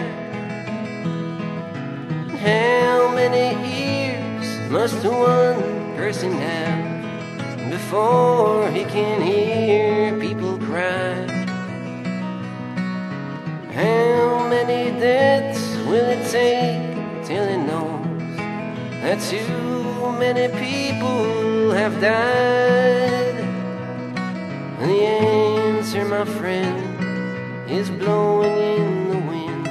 [2.43, 11.26] How many ears must one person have before he can hear people cry?
[13.72, 16.84] How many deaths will it take
[17.26, 18.36] till he knows
[19.03, 23.03] that too many people have died?
[26.20, 26.78] My friend,
[27.68, 29.66] is blowing in the wind.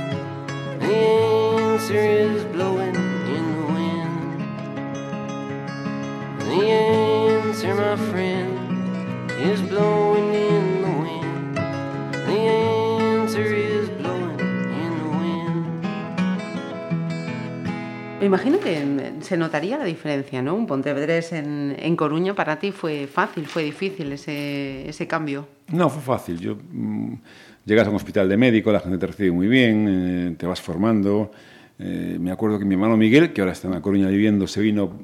[0.82, 2.97] The answer is blowing
[3.36, 4.40] in the wind.
[6.40, 10.11] The answer, my friend, is blowing
[18.23, 20.55] Me imagino que mm, se notaría la diferencia, ¿no?
[20.55, 25.49] Un Pontevedrés en, en Coruña para ti fue fácil, fue difícil ese, ese cambio.
[25.73, 26.39] No, fue fácil.
[26.39, 27.14] Yo, mm,
[27.64, 30.61] llegas a un hospital de médico, la gente te recibe muy bien, eh, te vas
[30.61, 31.33] formando.
[31.81, 34.61] Eh, me acuerdo que mi hermano Miguel, que ahora está en La Coruña viviendo, se
[34.61, 35.01] vino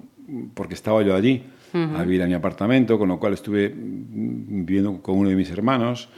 [0.54, 1.42] porque estaba yo allí
[1.72, 5.50] a vivir a mi apartamento, con lo cual estuve mm, viviendo con uno de mis
[5.50, 6.08] hermanos.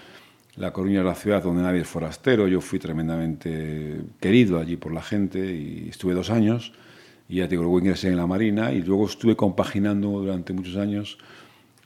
[0.56, 2.46] La Coruña es la ciudad donde nadie es forastero.
[2.46, 6.74] Yo fui tremendamente querido allí por la gente y estuve dos años.
[7.30, 10.76] Y ya te digo, luego ingresé en la Marina y luego estuve compaginando durante muchos
[10.76, 11.16] años.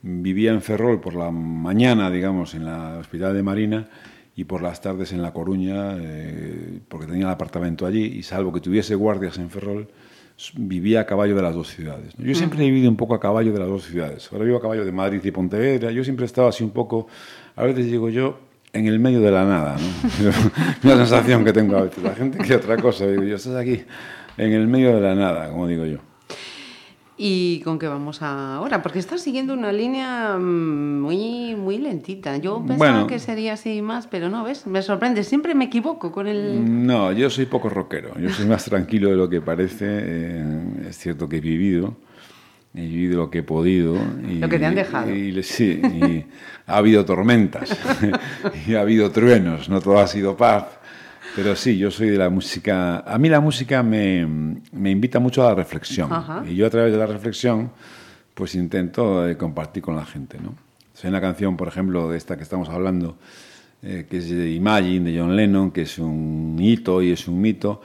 [0.01, 3.87] Vivía en Ferrol por la mañana, digamos, en la Hospital de Marina
[4.35, 8.51] y por las tardes en La Coruña, eh, porque tenía el apartamento allí y salvo
[8.51, 9.87] que tuviese guardias en Ferrol,
[10.55, 12.17] vivía a caballo de las dos ciudades.
[12.17, 12.25] ¿no?
[12.25, 14.27] Yo siempre he vivido un poco a caballo de las dos ciudades.
[14.31, 15.91] Ahora vivo a caballo de Madrid y Pontevedra.
[15.91, 17.05] Yo siempre he estado así un poco,
[17.55, 18.39] a veces digo yo,
[18.73, 19.77] en el medio de la nada.
[19.77, 20.31] ¿no?
[20.83, 22.03] Una sensación que tengo a veces.
[22.03, 23.05] La gente quiere otra cosa.
[23.05, 23.83] Digo yo, estás aquí
[24.37, 25.97] en el medio de la nada, como digo yo.
[27.17, 28.81] ¿Y con qué vamos ahora?
[28.81, 32.35] Porque estás siguiendo una línea mm, muy, muy lentita.
[32.35, 33.07] Yo pensaba Bueno.
[33.07, 34.67] que sería así más, pero no, ¿ves?
[34.67, 35.23] Me sorprende.
[35.23, 36.85] Siempre me equivoco con el...
[36.85, 38.19] No, yo soy poco rockero.
[38.19, 39.85] Yo soy más tranquilo de lo que parece.
[39.87, 40.43] eh,
[40.89, 41.95] es cierto que he vivido.
[42.73, 43.95] He vivido lo que he podido.
[44.29, 45.15] Y, Lo que te han dejado.
[45.15, 46.25] y sí, y
[46.67, 47.69] ha habido tormentas.
[48.67, 49.69] y ha habido truenos.
[49.69, 50.65] No todo ha sido paz.
[51.35, 52.99] Pero sí, yo soy de la música.
[52.99, 54.25] A mí la música me,
[54.71, 56.11] me invita mucho a la reflexión.
[56.11, 56.43] Ajá.
[56.47, 57.71] Y yo a través de la reflexión,
[58.33, 60.55] pues intento eh, compartir con la gente, ¿no?
[61.03, 63.17] Hay una canción, por ejemplo, de esta que estamos hablando,
[63.83, 67.41] eh, que es de Imagine, de John Lennon, que es un hito y es un
[67.41, 67.81] mito.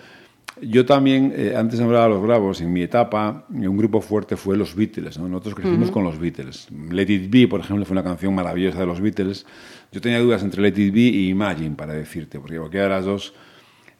[0.62, 4.36] Yo también, eh, antes de hablar de los Bravos, en mi etapa, un grupo fuerte
[4.36, 5.18] fue los Beatles.
[5.18, 5.28] ¿no?
[5.28, 6.68] Nosotros crecimos con los Beatles.
[6.90, 9.46] Let It Be, por ejemplo, fue una canción maravillosa de los Beatles.
[9.92, 13.04] Yo tenía dudas entre Let It Be y Imagine, para decirte, porque cualquiera de las
[13.04, 13.34] dos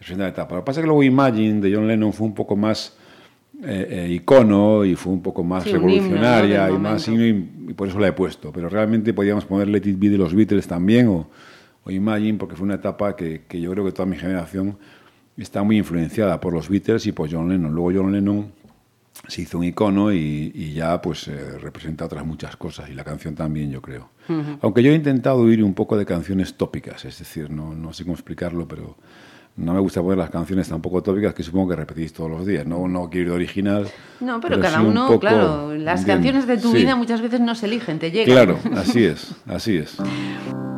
[0.01, 0.55] es una etapa.
[0.55, 2.97] Lo que pasa es que luego Imagine, de John Lennon, fue un poco más
[3.63, 5.97] eh, eh, icono y fue un poco más Sí, un himno, ¿no?
[5.99, 8.53] revolucionaria y más y, y por eso la he puesto.
[8.53, 11.29] Pero realmente podíamos poner Let It Be de los Beatles también o,
[11.85, 14.79] o Imagine porque fue una etapa que, que yo creo que toda mi generación
[15.37, 17.75] está muy influenciada por los Beatles y por John Lennon.
[17.75, 18.53] Luego John Lennon
[19.29, 23.05] se hizo un icono y, y ya pues eh, representa otras muchas cosas y la
[23.05, 24.11] canción también yo creo.
[24.63, 28.05] Aunque yo he intentado huir un poco de canciones tópicas, es decir, no, no sé
[28.05, 28.97] cómo explicarlo, pero
[29.57, 32.65] no me gusta poner las canciones tampoco tópicas que supongo que repetís todos los días.
[32.65, 33.89] No, no quiero ir de original.
[34.21, 36.07] No, pero, cada sí un uno, poco, claro, las ¿entiendes?
[36.07, 36.79] canciones de tu Sí.
[36.79, 38.27] vida muchas veces no se eligen, te llegan.
[38.33, 39.97] Claro, así es, así es.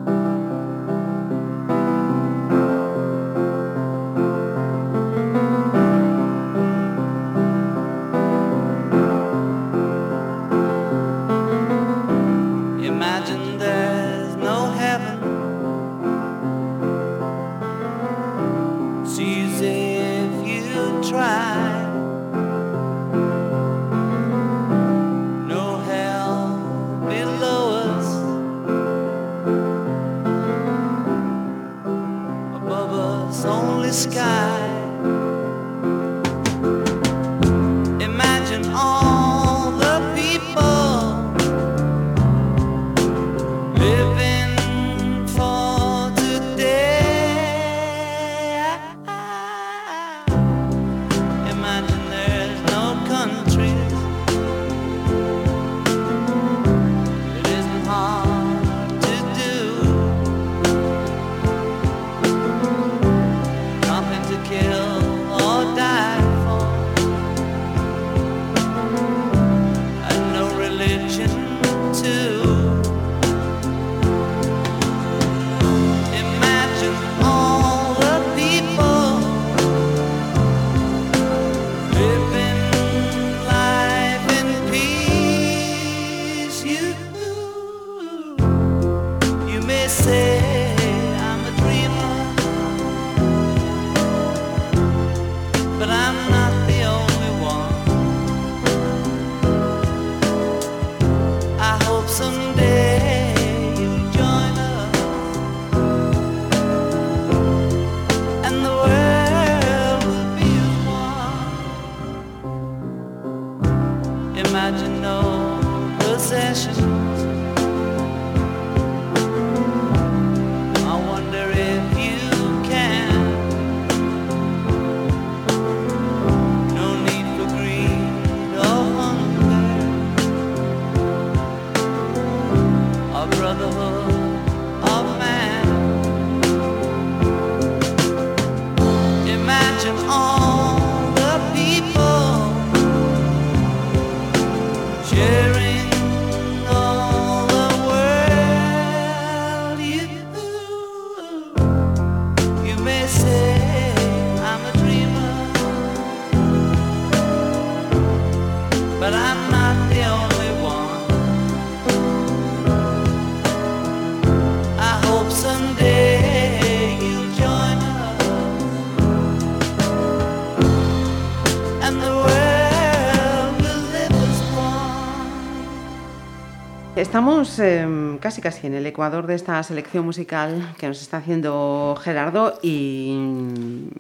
[177.03, 177.85] Estamos eh,
[178.21, 183.19] casi casi en el ecuador de esta selección musical que nos está haciendo Gerardo y,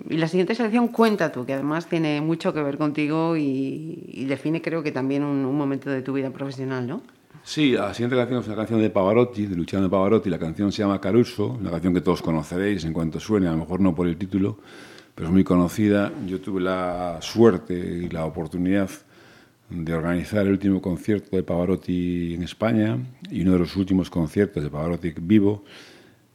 [0.09, 4.85] la siguiente selección cuenta tú, que además tiene mucho que ver contigo y, define creo
[4.85, 7.03] que también un, un momento de tu vida profesional, ¿no?
[7.43, 10.31] Sí, la siguiente canción es una canción de Pavarotti, de Luciano Pavarotti.
[10.31, 13.57] La canción se llama Caruso, una canción que todos conoceréis en cuanto suene, a lo
[13.57, 14.59] mejor no por el título,
[15.17, 16.13] pero es muy conocida.
[16.25, 18.89] Yo tuve la suerte y la oportunidad
[19.73, 22.99] de organizar el último concierto de Pavarotti en España
[23.31, 25.65] y uno de los últimos conciertos de Pavarotti vivo.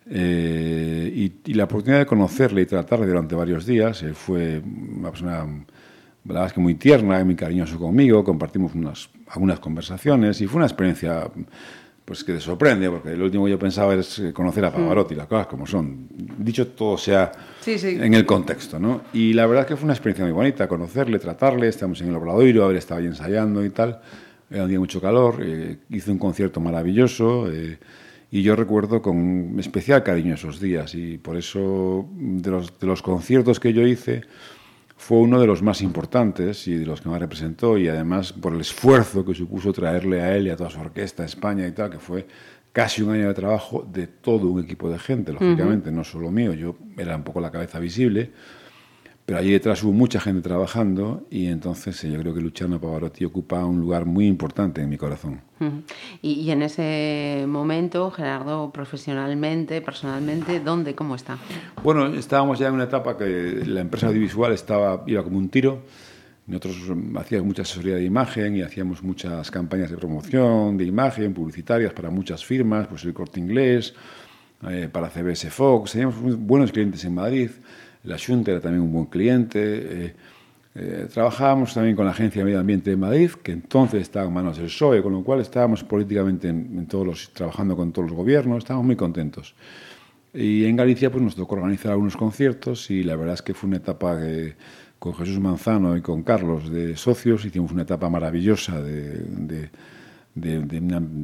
[0.09, 4.01] Eh, y, y la oportunidad de conocerle y tratarle durante varios días.
[4.03, 4.61] Él fue
[4.95, 5.45] una persona,
[6.23, 10.65] verdad es que muy tierna, muy cariñoso conmigo, compartimos unas, algunas conversaciones y fue una
[10.65, 11.29] experiencia
[12.07, 15.27] pues que te sorprende, porque lo último que yo pensaba es conocer a Pavarotti, las
[15.27, 16.07] cosas como son.
[16.37, 17.97] Dicho todo sea Sí, sí.
[17.99, 19.01] en el contexto, ¿no?
[19.11, 22.15] Y la verdad es que fue una experiencia muy bonita, conocerle, tratarle, estamos en el
[22.15, 23.99] Obradoiro, haber estado ahí ensayando y tal.
[24.49, 27.77] Era un día mucho calor, eh, hizo un concierto maravilloso eh,
[28.31, 33.01] y yo recuerdo con especial cariño esos días y por eso de los, de los
[33.01, 34.21] conciertos que yo hice
[35.07, 38.53] fue uno de los más importantes y de los que más representó y además por
[38.53, 41.71] el esfuerzo que supuso traerle a él y a toda su orquesta a España y
[41.71, 42.27] tal, que fue
[42.73, 46.51] casi un año de trabajo de todo un equipo de gente, lógicamente, no solo mío,
[46.51, 48.31] yo era un poco la cabeza visible,
[49.27, 53.25] Pero allí detrás hubo mucha gente trabajando y entonces eh, yo creo que Luciano Pavarotti
[53.25, 55.41] ocupa un lugar muy importante en mi corazón.
[56.21, 61.37] Y, y en ese momento, Gerardo, profesionalmente, personalmente, ¿dónde, cómo está?
[61.83, 65.81] Bueno, estábamos ya en una etapa que la empresa audiovisual estaba, iba como un tiro.
[66.45, 66.77] Nosotros
[67.17, 72.09] hacíamos mucha asesoría de imagen y hacíamos muchas campañas de promoción de imagen, publicitarias para
[72.09, 73.93] muchas firmas, pues el Corte Inglés,
[74.69, 75.91] eh, para CBS Fox.
[75.91, 77.49] Teníamos buenos clientes en Madrid.
[78.07, 79.59] La Junta era también un buen cliente.
[79.63, 80.13] eh,
[80.79, 84.33] eh, trabajábamos también con la Agencia de Medio Ambiente de Madrid, que entonces estaba en
[84.33, 88.15] manos del PSOE, con lo cual estábamos políticamente en, todos los, trabajando con todos los
[88.17, 89.55] gobiernos, estábamos muy contentos.
[90.35, 93.69] Y en Galicia pues nos tocó organizar algunos conciertos y la verdad es que fue
[93.69, 94.19] una etapa
[94.99, 99.71] con Jesús Manzano y con Carlos de socios hicimos una etapa maravillosa de,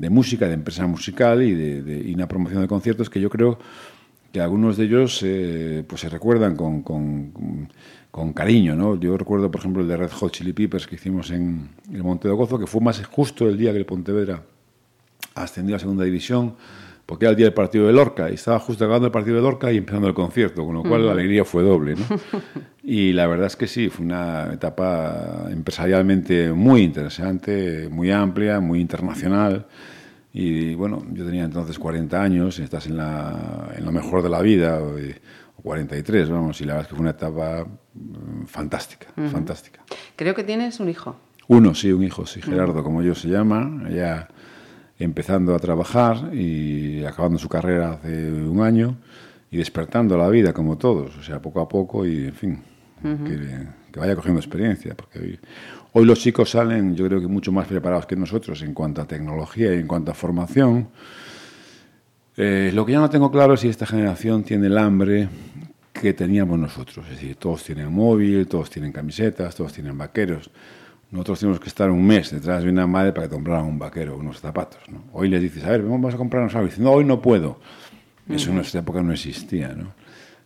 [0.09, 3.59] música, de empresa musical y de- y una promoción de conciertos que yo creo
[4.33, 7.69] que algunos de ellos eh, pues se recuerdan con, con-
[8.11, 8.75] con- cariño.
[8.75, 8.99] ¿no?
[8.99, 12.27] Yo recuerdo, por ejemplo, el de Red Hot Chili Peppers que hicimos en el Monte
[12.27, 14.41] de Gozo, que fue más justo el día que el Pontevedra
[15.35, 16.55] ascendió a segunda división,
[17.05, 19.41] porque era el día del partido de Lorca, y estaba justo acabando el partido de
[19.43, 21.95] Lorca y empezando el concierto, con lo cual la alegría fue doble.
[21.95, 22.03] ¿no?
[22.85, 28.81] Y la verdad es que sí, fue una etapa empresarialmente muy interesante, muy amplia, muy
[28.81, 29.67] internacional.
[30.35, 34.29] Y bueno, yo tenía entonces 40 años, y estás en, la, en lo mejor de
[34.29, 35.21] la vida, o, eh,
[35.55, 39.81] o 43, vamos, y la verdad es que fue una etapa mm, fantástica, fantástica.
[40.15, 41.15] Creo que tienes un hijo.
[41.47, 44.27] Uno, sí, un hijo, sí, Gerardo, como yo se llama, ya
[44.97, 48.97] empezando a trabajar y acabando su carrera hace un año
[49.51, 52.63] y despertando la vida como todos, o sea, poco a poco y, en fin,
[53.01, 55.39] que, que vaya cogiendo experiencia, porque hoy,
[55.93, 59.05] hoy los chicos salen, yo creo que mucho más preparados que nosotros en cuanto a
[59.05, 60.89] tecnología y en cuanto a formación.
[62.35, 65.29] Eh, lo que ya no tengo claro es si esta generación tiene el hambre
[65.93, 67.05] que teníamos nosotros.
[67.05, 70.49] Es decir, todos tienen móvil, todos tienen camisetas, todos tienen vaqueros.
[71.11, 74.17] Nosotros tenemos que estar un mes detrás de una madre para que compraran un vaquero,
[74.17, 74.81] unos zapatos.
[74.89, 75.03] ¿no?
[75.13, 76.65] Hoy les dices, a ver, vamos a comprarnos algo.
[76.65, 77.59] Y dicen, no, hoy no puedo.
[78.27, 79.69] Eso en nuestra época no existía.
[79.69, 79.93] ¿no?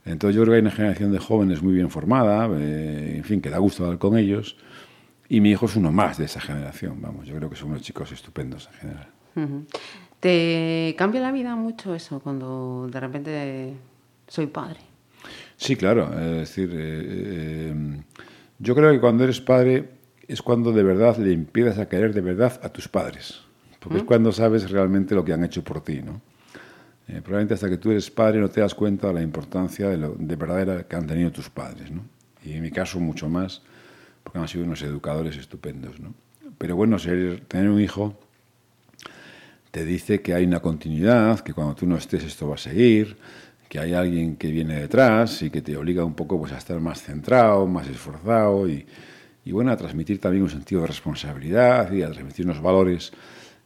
[0.04, 3.39] Entonces yo creo que hay una generación de jóvenes muy bien formada, eh, en fin,
[3.39, 4.58] que da gusto hablar con ellos.
[5.30, 7.01] Y mi hijo es uno más de esa generación.
[7.01, 9.07] Vamos, yo creo que son unos chicos estupendos en general.
[10.19, 13.73] ¿Te cambia la vida mucho eso cuando de repente
[14.28, 14.80] soy padre?
[15.57, 16.09] Sí, claro.
[16.19, 18.01] Es decir, eh, eh,
[18.59, 19.89] yo creo que cuando eres padre
[20.28, 23.41] es cuando de verdad le empiezas a querer de verdad a tus padres.
[23.80, 26.21] Porque es cuando sabes realmente lo que han hecho por ti, ¿no?
[27.07, 29.97] Eh, probablemente hasta que tú eres padre no te das cuenta de la importancia de,
[29.97, 32.01] lo, de verdad que han tenido tus padres, ¿no?
[32.43, 33.61] Y en mi caso mucho más,
[34.32, 36.13] porque han sido unos educadores estupendos, ¿no?
[36.57, 38.15] Pero bueno, ser, tener un hijo
[39.71, 43.17] te dice que hay una continuidad, que cuando tú no estés esto va a seguir,
[43.69, 46.80] que hay alguien que viene detrás y que te obliga un poco pues, a estar
[46.80, 48.86] más centrado, más esforzado y,
[49.45, 53.11] y bueno, a transmitir también un sentido de responsabilidad y a transmitir unos valores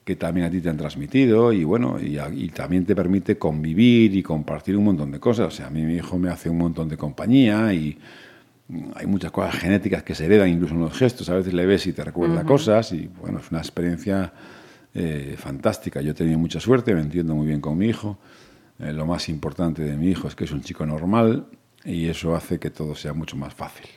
[0.04, 3.38] que también a ti te han transmitido y bueno, y, a- y también te permite
[3.38, 5.48] convivir y compartir un montón de cosas.
[5.48, 7.98] O sea, a mí mi hijo me hace un montón de compañía y
[8.96, 11.30] hay muchas cosas genéticas que se heredan incluso en los gestos.
[11.30, 14.34] A veces le ves y te recuerda cosas y bueno, es una experiencia
[14.94, 16.02] eh, fantástica.
[16.02, 18.18] Yo he tenido mucha suerte, me entiendo muy bien con mi hijo.
[18.80, 21.48] Eh, lo más importante de mi hijo es que es un chico normal
[21.84, 23.88] y eso hace que todo sea mucho más fácil.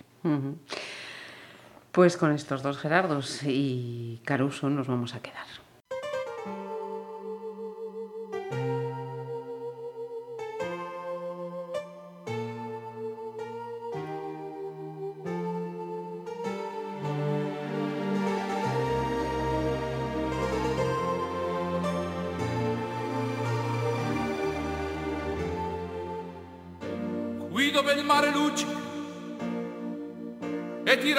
[1.92, 5.63] Pues con estos dos Gerardos y Caruso nos vamos a quedar.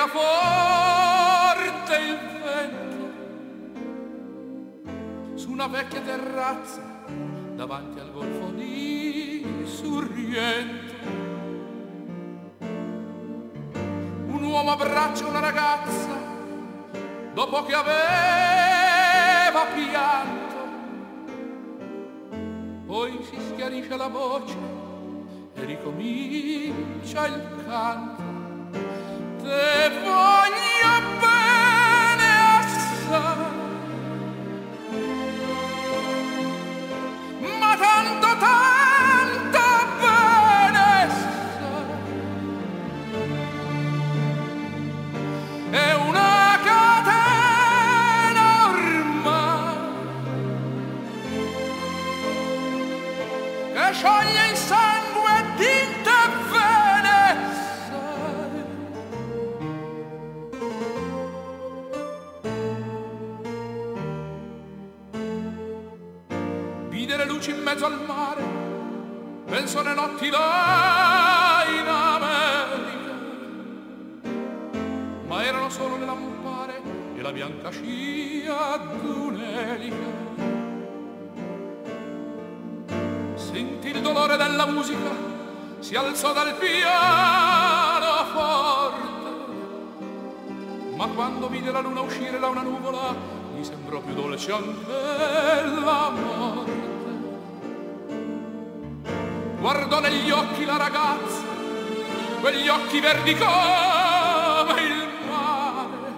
[0.07, 3.13] Forte il vento
[5.35, 6.81] su una vecchia terrazza
[7.55, 10.93] davanti al golfo di Sorrento
[14.27, 16.17] un uomo abbraccia una ragazza
[17.33, 20.45] dopo che aveva pianto
[22.85, 24.55] poi si schiarisce la voce
[25.55, 28.24] e ricomincia il canto.
[29.45, 30.34] Te
[84.75, 85.09] musica,
[85.79, 89.13] si alzò dal piano forte.
[90.95, 93.15] Ma quando vide la luna uscire da una nuvola,
[93.53, 96.73] mi sembrò più dolce anche la morte.
[99.59, 101.43] Guardò negli occhi la ragazza,
[102.41, 106.13] quegli occhi verdi come il mare.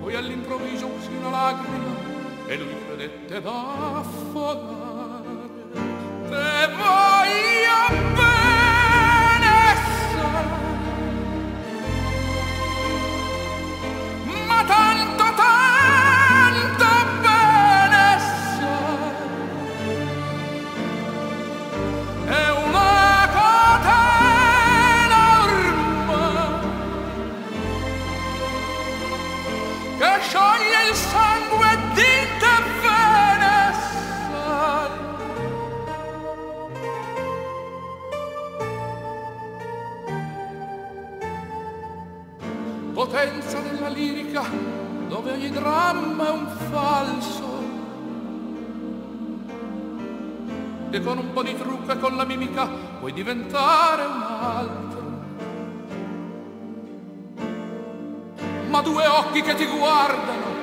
[0.00, 1.96] Poi all'improvviso uscì una lacrima
[2.46, 4.77] e lui credette d'affogare.
[45.38, 47.46] Ogni dramma è un falso.
[50.90, 52.66] E con un po' di trucco e con la mimica
[52.98, 54.96] puoi diventare un altro.
[58.68, 60.56] Ma due occhi che ti guardano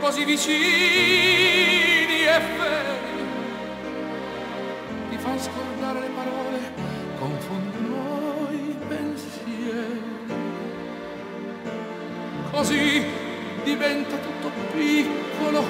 [0.00, 0.54] così vicini
[2.24, 2.94] e veri
[5.10, 6.72] ti fanno scordare le parole
[7.18, 10.04] confondono i pensieri.
[12.50, 13.25] Così
[13.66, 15.64] diventa tutto piccolo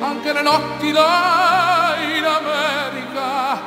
[0.00, 3.60] anche le notti là in America.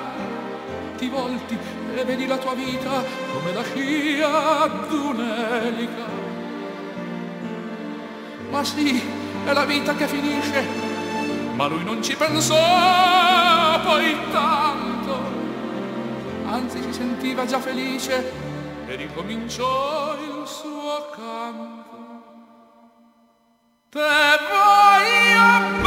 [0.98, 1.56] Ti volti
[1.94, 6.04] e vedi la tua vita come la scia d'un'elica.
[8.50, 9.02] Ma sì
[9.46, 10.94] è la vita che finisce
[11.54, 12.56] ma lui non ci pensò
[13.84, 15.34] poi tanto.
[16.48, 18.32] Anzi si sentiva già felice
[18.88, 22.15] e ricominciò il suo canto
[23.96, 25.85] Te voy a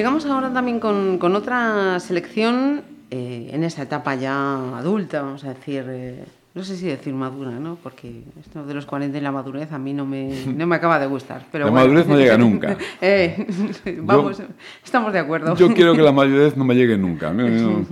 [0.00, 2.80] Llegamos ahora también con, con otra selección
[3.10, 6.24] eh, en esa etapa ya adulta, vamos a decir, eh,
[6.54, 7.76] no sé si decir madura, ¿no?
[7.82, 10.98] Porque esto de los 40 y la madurez a mí no me, no me acaba
[10.98, 11.44] de gustar.
[11.52, 11.84] Pero La bueno.
[11.88, 12.78] madurez no llega nunca.
[13.02, 13.46] Eh,
[14.02, 14.42] vamos,
[14.82, 15.54] estamos de acuerdo.
[15.54, 17.30] Yo quiero que la madurez no me llegue nunca.
[17.34, 17.46] ¿no?
[17.46, 17.84] No,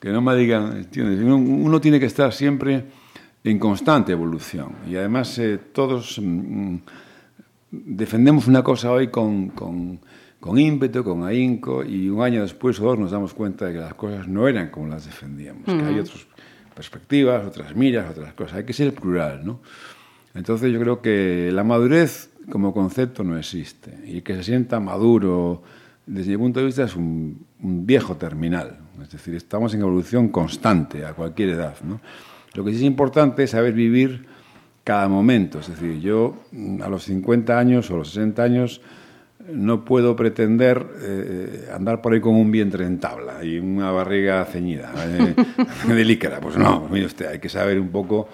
[0.00, 0.84] que no me digan.
[0.96, 2.86] Uno, uno tiene que estar siempre
[3.44, 4.72] en constante evolución.
[4.90, 5.40] Y además
[5.72, 6.78] todos mm,
[7.70, 10.00] defendemos una cosa hoy con, con,
[10.42, 13.78] con ímpetu, con ahínco, y un año después o dos nos damos cuenta de que
[13.78, 16.26] las cosas no eran como las defendíamos, que hay otras
[16.74, 18.54] perspectivas, otras miras, otras cosas.
[18.58, 19.60] Hay que ser plural, ¿no?
[20.34, 23.96] Entonces yo creo que la madurez como concepto no existe.
[24.04, 25.62] Y el que se sienta maduro,
[26.06, 28.78] desde mi punto de vista, es un, un viejo terminal.
[29.00, 31.76] Es decir, estamos en evolución constante a cualquier edad.
[31.84, 32.00] ¿no?
[32.54, 34.26] Lo que sí es importante es saber vivir
[34.82, 35.60] cada momento.
[35.60, 38.80] Es decir, yo mm, a los 50 años o los 60 años
[39.48, 44.44] no puedo pretender eh, andar por ahí con un vientre en tabla y una barriga
[44.44, 45.34] ceñida eh,
[45.88, 46.40] de líquera.
[46.40, 48.28] Pues no, mire usted, hay que saber un poco...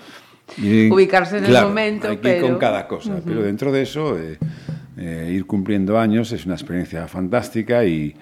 [0.56, 3.20] Ubicarse en el momento, Hay que ir con cada cosa.
[3.24, 4.38] Pero dentro de eso, eh,
[4.96, 8.16] eh, ir cumpliendo años es una experiencia fantástica y,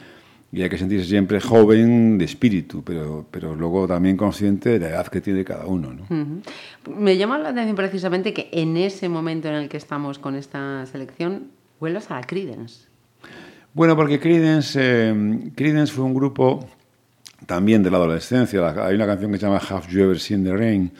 [0.52, 4.88] y hay que sentirse siempre joven de espíritu, pero, pero luego también consciente de la
[4.88, 5.96] edad que tiene cada uno.
[6.98, 10.84] Me llama la atención precisamente que en ese momento en el que estamos con esta
[10.86, 11.50] selección,
[11.80, 12.86] vuelvas a Creedence.
[13.74, 16.66] Bueno, porque Creedence, eh, Creedence fue un grupo
[17.46, 18.66] también de la adolescencia.
[18.86, 20.90] Hay una canción que se llama Have You Ever Seen the Rain,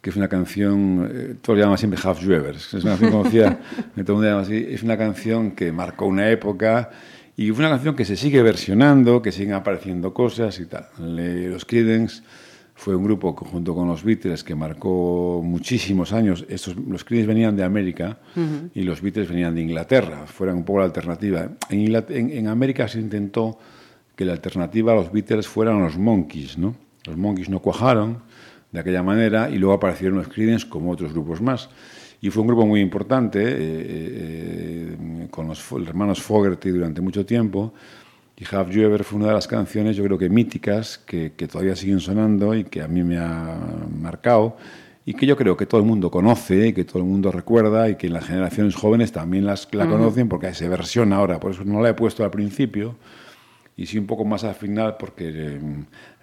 [0.00, 2.56] que es una canción, eh, todo lo llama siempre Have You Ever.
[2.56, 3.58] Es una canción conocida,
[3.94, 4.66] que todo el mundo llama así.
[4.68, 6.90] Es una canción que marcó una época
[7.36, 10.86] y fue una canción que se sigue versionando, que siguen apareciendo cosas y tal.
[10.98, 12.22] Le- los Creedence
[12.78, 16.44] fue un grupo que, junto con los Beatles que marcó muchísimos años.
[16.48, 18.18] Estos, los Creedence venían de América
[18.74, 20.26] y los Beatles venían de Inglaterra.
[20.26, 21.48] Fueran un poco la alternativa.
[21.70, 23.58] En, Ingla- en- en América se intentó
[24.14, 26.74] que la alternativa a los Beatles fueran los Monkeys, ¿no?
[27.06, 28.18] Los Monkeys no cuajaron
[28.72, 31.70] de aquella manera y luego aparecieron los Creedence como otros grupos más.
[32.20, 37.24] Y fue un grupo muy importante, eh, eh, eh, con los hermanos Fogerty durante mucho
[37.24, 37.72] tiempo.
[38.38, 41.48] Y Have You Ever fue una de las canciones, yo creo que míticas, que, que
[41.48, 43.58] todavía siguen sonando y que a mí me ha
[43.98, 44.56] marcado.
[45.06, 47.94] Y que yo creo que todo el mundo conoce, que todo el mundo recuerda y
[47.94, 51.38] que las generaciones jóvenes también las, la conocen porque se versiona ahora.
[51.38, 52.96] Por eso no la he puesto al principio
[53.76, 55.60] y sí un poco más al final porque eh,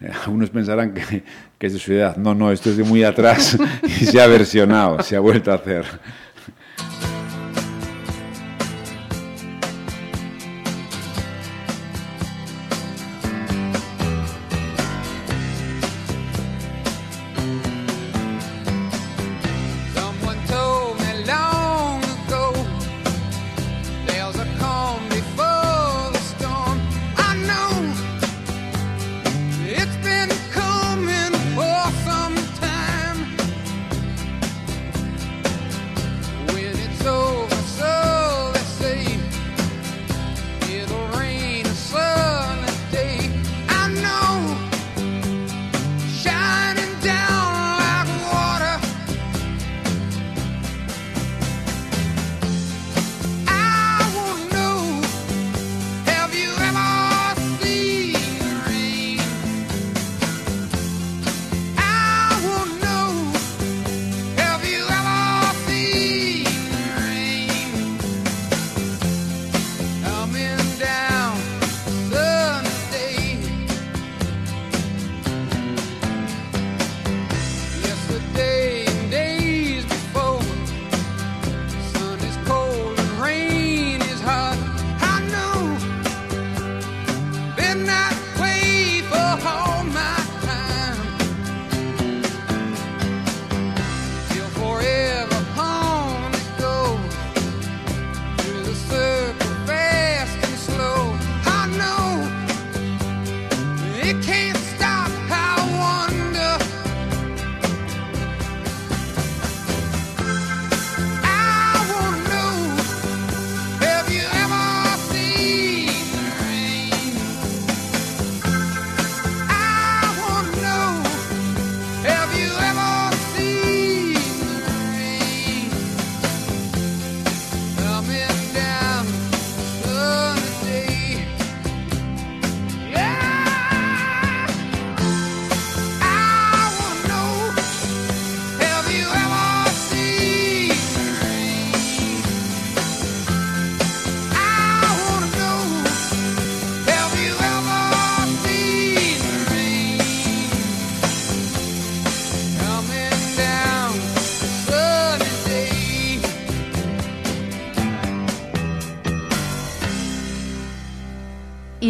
[0.26, 1.24] algunos pensarán que,
[1.58, 2.18] que es de su edad.
[2.18, 5.56] No, no, esto es de muy atrás y se ha versionado, se ha vuelto a
[5.56, 5.86] hacer.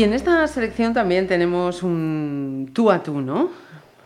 [0.04, 3.52] Y en esta selección también tenemos un tú a tú, ¿no?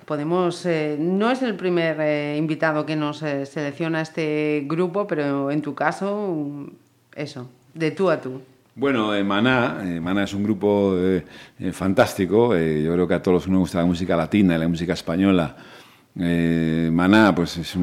[0.05, 5.49] Podemos, eh, no es el primer eh, invitado que nos eh, selecciona este grupo, pero
[5.49, 6.67] en tu caso,
[7.15, 8.39] eso, de tú a tú.
[8.75, 10.95] Bueno, Maná, Maná es un grupo
[11.71, 12.55] fantástico.
[12.55, 15.55] yo creo que a todos nos gusta la música latina y la música española.
[16.19, 17.73] eh, Maná, pues es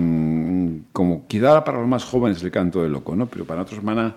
[0.92, 3.26] como quizá para los más jóvenes el canto de loco, ¿no?
[3.26, 4.14] Pero para otros Maná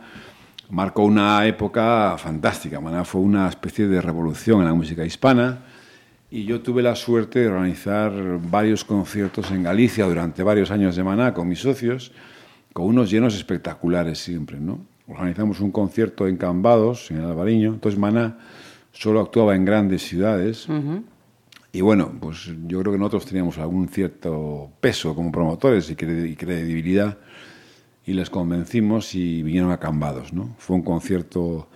[0.70, 2.80] marcó una época fantástica.
[2.80, 5.59] Maná fue una especie de revolución en la música hispana.
[6.30, 8.11] Y yo tuve la suerte de organizar
[8.49, 12.11] varios conciertos en Galicia durante varios años de Maná con mis socios,
[12.74, 14.86] con unos llenos espectaculares siempre, ¿no?
[15.07, 17.76] Organizamos un concierto en Cambados, en Albariño.
[17.76, 18.38] Entonces Maná
[18.91, 20.68] solo actuaba en grandes ciudades.
[21.72, 27.18] Y bueno, pues yo creo que nosotros teníamos algún cierto peso como promotores y credibilidad
[28.08, 30.55] y les convencimos y vinieron a Cambados, ¿no?
[30.58, 31.68] Fue un concierto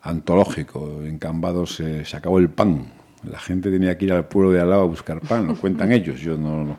[0.00, 1.02] antológico.
[1.04, 2.86] En Cambados eh, se acabó el pan.
[3.22, 5.92] La gente tenía que ir al pueblo de al lado a buscar pan, lo cuentan
[5.98, 6.78] ellos, yo no, no.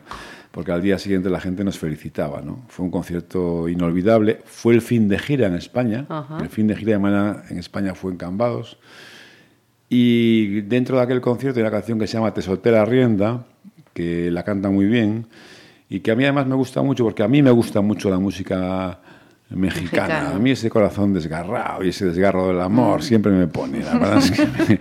[0.50, 2.64] Porque al día siguiente la gente nos felicitaba, ¿no?
[2.66, 4.40] Fue un concierto inolvidable.
[4.44, 6.06] Fue el fin de gira en España.
[6.08, 6.38] Ajá.
[6.40, 8.76] El fin de gira de Maná en España fue en Cambados.
[9.88, 13.44] Y dentro de aquel concierto hay una canción que se llama Te solté la rienda,
[13.94, 15.26] que la canta muy bien
[15.88, 18.18] y que a mí además me gusta mucho porque a mí me gusta mucho la
[18.18, 18.98] música
[19.50, 20.32] mexicana.
[20.34, 23.78] A mí ese corazón desgarrado y ese desgarro del amor siempre me pone.
[23.80, 24.46] La verdad es que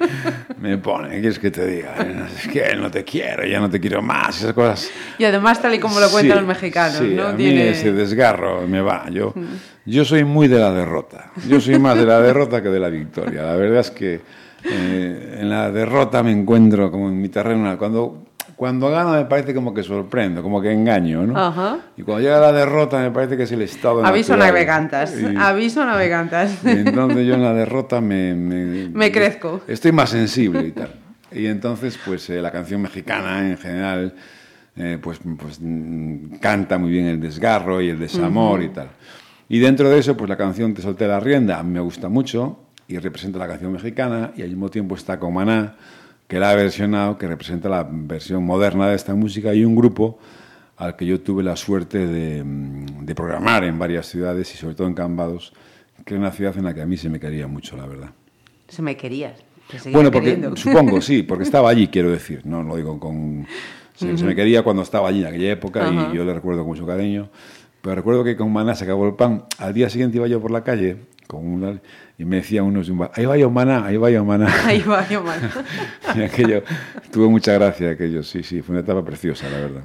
[0.59, 1.09] me, me pone.
[1.09, 1.93] ¿Qué quieres que te diga?
[2.35, 4.39] Es que no te quiero, ya no te quiero más.
[4.39, 4.89] Esas cosas.
[5.19, 7.27] Y además, tal y como lo cuentan Sí, los mexicanos, sí, ¿no?
[7.27, 9.07] A mí Tiene- ese desgarro me va.
[9.11, 9.33] Yo,
[9.85, 11.31] yo soy muy de la derrota.
[11.47, 13.43] Yo soy más de la derrota que de la victoria.
[13.43, 14.21] La verdad es que
[14.63, 17.77] eh, en la derrota me encuentro como en mi terreno.
[17.77, 18.23] Cuando,
[18.55, 21.37] cuando gano me parece como que sorprendo, como que engaño, ¿no?
[21.37, 21.79] Ajá.
[21.97, 25.85] Y cuando llega la derrota me parece que es el estado Aviso navegantas, Y- aviso
[25.85, 26.63] navegantas.
[26.63, 28.33] y entonces yo en la derrota me...
[28.33, 29.61] Me, Me crezco.
[29.67, 30.93] Estoy más sensible y tal.
[31.31, 34.13] Y entonces, pues eh, la canción mexicana en general,
[34.77, 38.87] eh, pues, pues mm, canta muy bien el desgarro y el desamor y tal.
[39.49, 42.97] Y dentro de eso, pues la canción Te solté la rienda me gusta mucho y
[42.99, 45.75] representa la canción mexicana y al mismo tiempo está con Maná,
[46.27, 50.17] que la ha versionado, que representa la versión moderna de esta música y un grupo
[50.77, 54.75] al que yo tuve la suerte de, mm, de programar en varias ciudades y sobre
[54.75, 55.53] todo en Cambados,
[56.05, 58.09] que es una ciudad en la que a mí se me quería mucho, la verdad.
[58.67, 59.39] Se me querías.
[59.69, 60.55] seguía Bueno, porque queriendo.
[60.57, 63.47] supongo, sí, porque estaba allí, quiero decir, no lo digo con...
[63.95, 66.71] Se, se me quería cuando estaba allí en aquella época y yo le recuerdo con
[66.71, 67.29] mucho cariño.
[67.81, 69.45] Pero recuerdo que con Maná se acabó el pan.
[69.57, 70.97] Al día siguiente iba yo por la calle
[71.27, 71.81] con una,
[72.17, 74.47] y me decían unos de un bar, ahí va yo Maná, ahí va yo Maná.
[74.65, 75.39] Ahí va, yo mal.
[76.15, 76.63] y aquello,
[77.11, 79.83] tuvo mucha gracia aquello, sí, sí, fue una etapa preciosa, la verdad.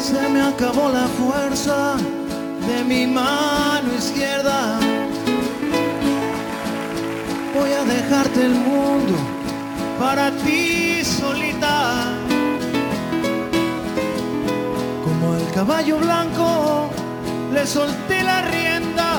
[0.00, 1.96] Se me acabó la fuerza
[2.66, 4.78] de mi mano izquierda.
[7.54, 9.35] Voy a dejarte el mundo
[9.98, 12.04] para ti solita.
[15.04, 16.90] Como el caballo blanco,
[17.52, 19.10] le solté la rienda.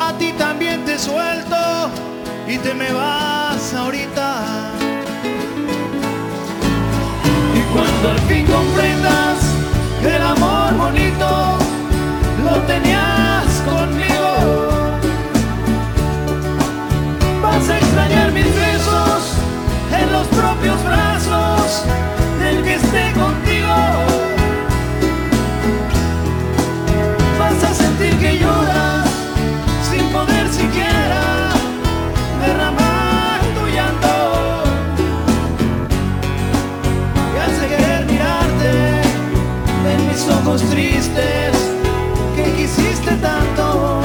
[0.00, 1.56] A ti también te suelto
[2.46, 4.28] y te me vas ahorita.
[7.54, 9.38] Y cuando al fin comprendas
[10.02, 11.58] que el amor bonito
[12.44, 13.27] lo tenías
[20.08, 21.84] en los propios brazos
[22.40, 23.76] del que esté contigo.
[27.38, 29.08] Vas a sentir que lloras
[29.90, 31.22] sin poder siquiera
[32.44, 34.16] derramar tu llanto.
[37.34, 38.72] Y hace querer mirarte
[39.92, 41.52] en mis ojos tristes
[42.36, 44.00] que quisiste tanto,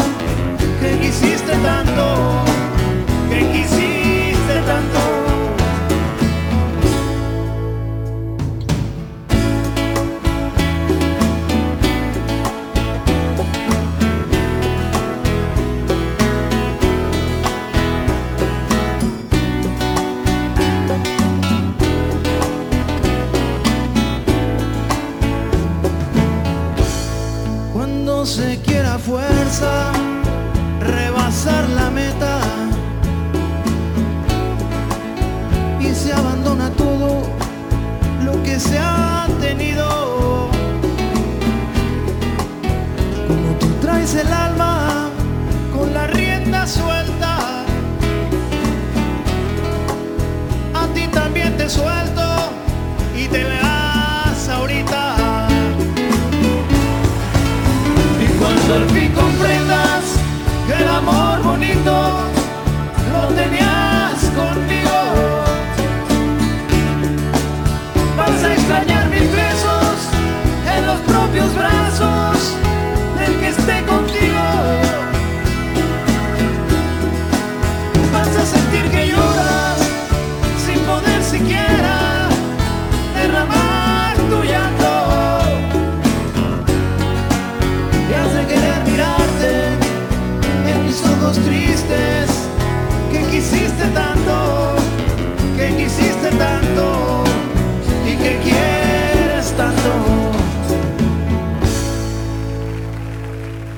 [0.81, 2.52] que quisiste tanto,
[30.79, 32.39] rebasar la meta
[35.79, 37.23] y se abandona todo
[38.23, 40.49] lo que se ha tenido.
[43.27, 44.82] Como tú traes el alma
[60.97, 62.12] amor bonito
[91.39, 92.29] tristes
[93.11, 94.75] que quisiste tanto,
[95.57, 97.23] que quisiste tanto
[98.05, 99.91] y que quieres tanto.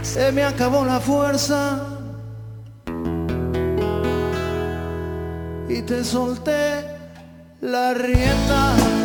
[0.01, 1.80] Se me acabó la fuerza
[5.68, 6.86] y te solté
[7.62, 9.05] la rienda.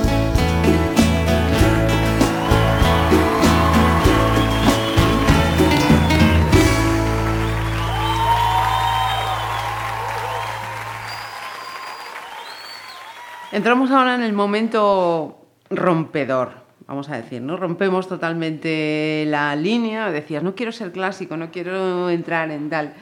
[13.52, 15.40] Entramos ahora en el momento
[15.70, 16.52] rompedor,
[16.86, 17.56] vamos a decir, ¿no?
[17.56, 22.94] Rompemos totalmente la línea, decías, no quiero ser clásico, no quiero entrar en tal.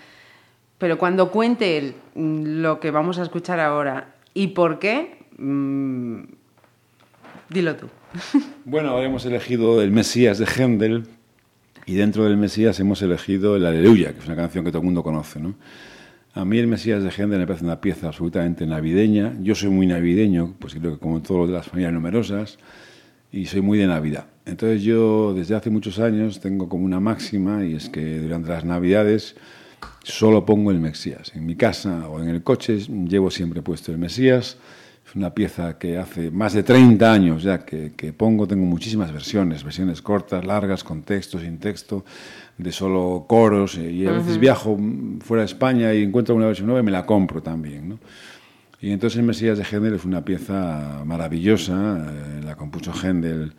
[0.79, 6.23] Pero cuando cuente mm, lo que vamos a escuchar ahora y por qué, mm,
[7.51, 7.89] dilo tú.
[8.65, 11.09] Bueno, ahora hemos elegido el Mesías de Händel
[11.85, 14.87] y dentro del Mesías hemos elegido el Aleluya, que es una canción que todo el
[14.87, 15.55] mundo conoce, ¿no?
[16.39, 19.35] A mí el Mesías de Händel me parece una pieza absolutamente navideña.
[19.41, 22.59] Yo soy muy navideño, pues creo que como todas las familias numerosas,
[23.33, 24.27] y soy muy de Navidad.
[24.47, 28.65] Entonces yo desde hace muchos años tengo como una máxima y es que durante las
[28.65, 29.35] Navidades
[30.05, 31.33] solo pongo el Mesías.
[31.35, 34.59] En mi casa o en el coche llevo siempre puesto el Mesías.
[35.09, 38.47] Es una pieza que hace más de 30 años ya que pongo.
[38.47, 42.05] Tengo muchísimas versiones, versiones cortas, largas, con texto, sin texto,
[42.59, 43.79] de solo coros.
[43.79, 44.79] eh, Y a veces viajo
[45.21, 47.89] fuera de España y encuentro una versión nueva y me la compro también.
[47.89, 47.99] ¿no?
[48.81, 52.07] Y entonces Mesías de Händel es una pieza maravillosa.
[52.11, 53.53] eh, la compuso Händel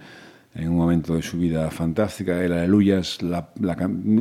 [0.55, 2.43] en un momento de su vida fantástica.
[2.43, 3.49] El Aleluya es la-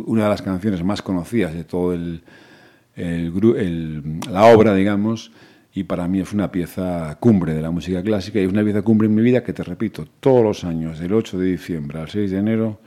[0.07, 2.23] una de las canciones más conocidas de todo el,
[2.97, 5.31] el- la obra, digamos,
[5.75, 8.83] y para mí es una pieza cumbre de la música clásica y es una pieza
[8.83, 12.09] cumbre en mi vida que te repito, todos los años, del 8 de diciembre al
[12.09, 12.81] 6 de enero,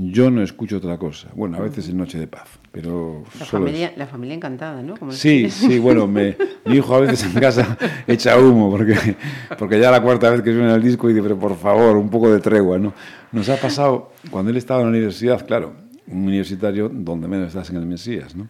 [0.00, 1.28] yo no escucho otra cosa.
[1.34, 4.80] Bueno, a veces en Noche de Paz, pero La solo es- familia, la familia encantada,
[4.80, 4.96] ¿no?
[4.96, 7.76] Como Sí, sí, bueno, me, mi hijo a veces en casa
[8.06, 8.94] echa humo porque,
[9.58, 12.08] porque ya la cuarta vez que suena el disco y dice, pero por favor, un
[12.10, 12.94] poco de tregua, ¿no?
[13.32, 15.74] Nos ha pasado, cuando él estaba en la universidad, claro,
[16.06, 18.48] un universitario donde menos estás en el Mesías, ¿no?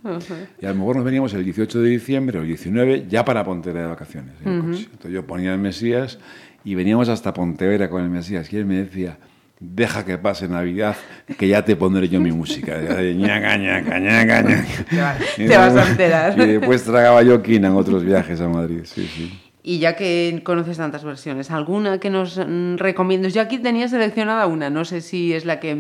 [0.60, 3.42] Y a lo mejor nos veníamos el 18 de diciembre o el 19 ya para
[3.44, 4.34] Pontevedra de vacaciones.
[4.44, 4.82] en el coche.
[4.92, 6.18] Entonces yo ponía el Mesías
[6.62, 9.18] y veníamos hasta Pontevedra con el Mesías y él me decía,
[9.60, 10.97] deja que pase Navidad,
[11.39, 12.78] que ya te pondré yo mi música.
[12.80, 15.18] Ñaca, ñaca, ñaca, ñaca.
[15.36, 16.39] Te te vas a enterar.
[16.39, 19.40] Y después tragaba yo quina en otros viajes a Madrid, sí, sí.
[19.62, 23.35] Y ya que conoces tantas versiones, ¿alguna que nos mm, recomiendes?
[23.35, 25.76] Yo aquí tenía seleccionada una, no sé si es la que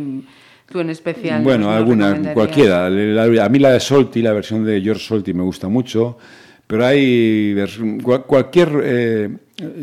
[0.70, 1.42] tú en especial.
[1.42, 2.86] Bueno, alguna, cualquiera.
[2.86, 6.18] A mí la de Solti, la versión de George Solti me gusta mucho,
[6.68, 7.56] pero hay
[8.26, 8.68] cualquier...
[8.84, 9.28] eh,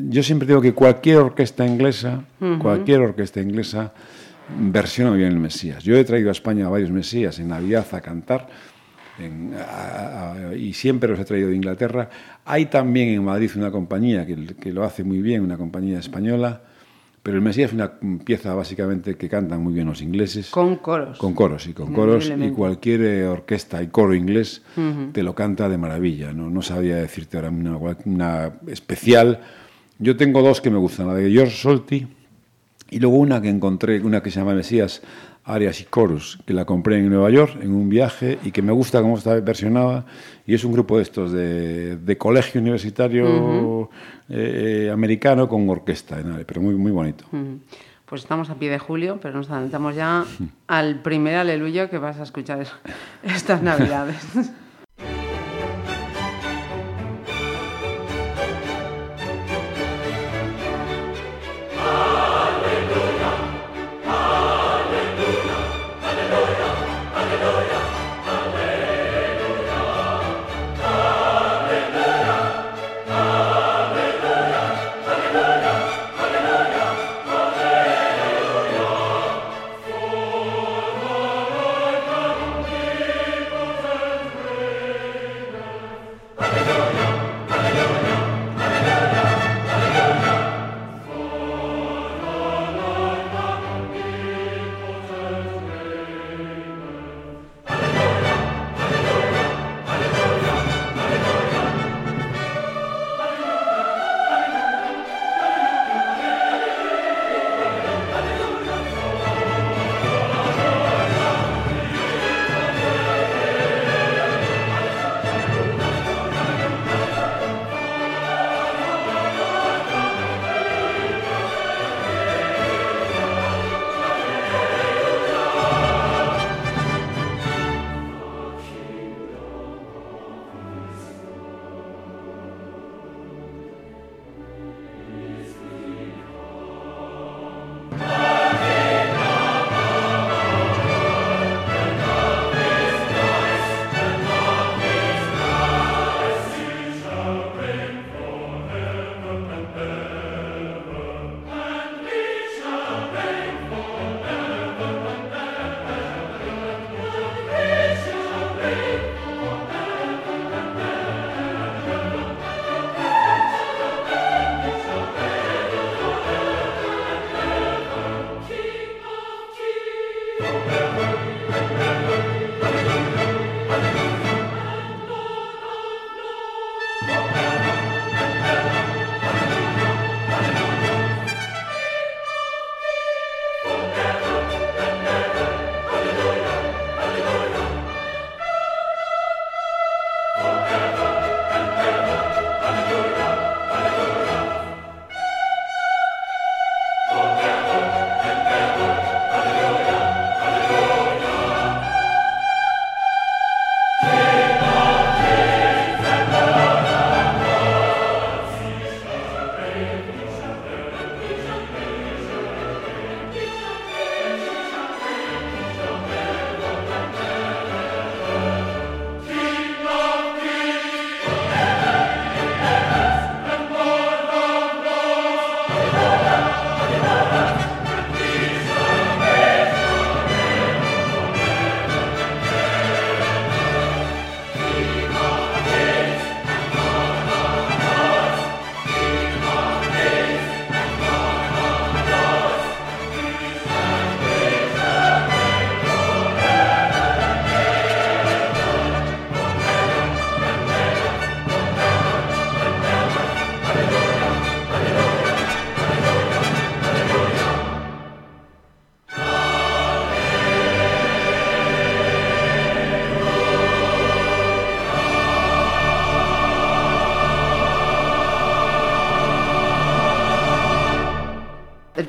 [0.09, 2.23] yo siempre digo que cualquier orquesta inglesa,
[2.59, 3.91] cualquier orquesta inglesa
[4.57, 5.83] versiona bien el Mesías.
[5.83, 8.47] Yo he traído a España a varios Mesías en Navidad a cantar
[9.19, 12.09] en- a- a- y siempre los he traído de Inglaterra.
[12.45, 16.61] Hay también en Madrid una compañía que, que lo hace muy bien, una compañía española,
[17.25, 17.91] pero el Mesías es una
[18.23, 20.51] pieza básicamente que cantan muy bien los ingleses.
[20.51, 21.17] Con coros.
[21.17, 22.31] Con coros, sí, con coros.
[22.37, 24.61] Y cualquier eh, orquesta y coro inglés
[25.11, 26.33] te lo canta de maravilla.
[26.33, 29.39] No, no sabría decirte ahora una, una especial.
[29.97, 32.07] Yo tengo dos que me gustan, la de George Solti
[32.91, 35.01] y luego una que encontré, una que se llama Mesías
[35.45, 38.71] Arias y Chorus, que la compré en Nueva York en un viaje y que me
[38.71, 40.05] gusta cómo está versionada.
[40.45, 43.89] Y es un grupo de estos de, de colegio universitario
[44.29, 47.25] eh, americano con orquesta, pero muy, muy bonito.
[47.31, 47.55] Mm.
[48.05, 50.25] Pues estamos a pie de julio, pero nos adelantamos ya
[50.67, 52.71] al primer aleluya que vas a escuchar es-
[53.23, 54.17] estas navidades.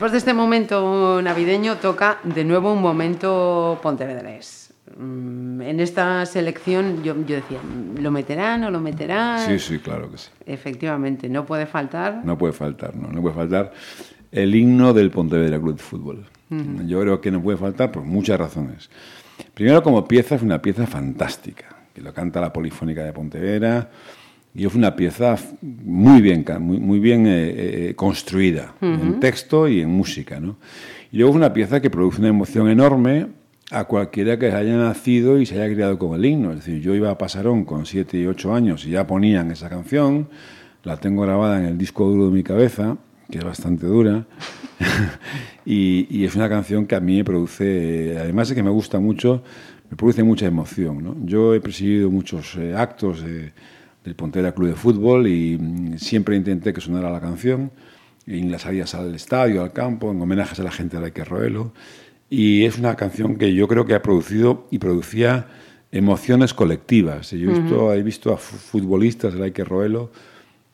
[0.07, 4.73] Después de este momento navideño toca de nuevo un momento pontevedrés.
[4.97, 7.59] Mm, En esta selección yo, yo decía,
[7.99, 9.41] ¿lo meterán o lo meterán?
[9.41, 10.29] Sí, sí, claro que sí.
[10.47, 12.25] Efectivamente, no puede faltar.
[12.25, 13.73] No puede faltar, no, no puede faltar
[14.31, 16.25] el himno del Pontevedra Club de Fútbol.
[16.87, 18.89] Yo creo que no puede faltar por muchas razones.
[19.55, 23.91] Primero, como pieza, es una pieza fantástica, que lo canta la Polifónica de Pontevedra,
[24.57, 29.81] y es una pieza muy bien, muy, muy bien eh, eh, construida, en texto y
[29.83, 30.41] en música.
[30.41, 30.57] ¿no?
[31.13, 33.27] Y luego es una pieza que produce una emoción enorme
[33.71, 36.53] a cualquiera que haya nacido y se haya criado con el himno.
[36.53, 39.69] Es decir, yo iba a Pasarón con 7 y 8 años y ya ponían esa
[39.69, 40.29] canción,
[40.85, 42.97] la tengo grabada en el disco duro de mi cabeza,
[43.31, 44.25] que es bastante dura,
[45.65, 49.01] y, y es una canción que a mí me produce, además de que me gusta
[49.01, 49.43] mucho,
[49.91, 51.03] me produce mucha emoción.
[51.03, 51.17] ¿no?
[51.25, 53.53] Yo he presidido muchos eh, actos de-
[54.07, 57.71] del Pontevedra Club de Fútbol y mm, siempre intenté que sonara la canción
[58.27, 61.25] en las salidas al estadio, al campo, en homenajes a la gente de la que
[61.25, 61.73] Roelo.
[62.31, 65.47] Y es una canción que yo creo que ha producido y producía
[65.93, 67.31] emociones colectivas.
[67.33, 70.11] Yo he visto, he visto a fu- futbolistas de la que Roelo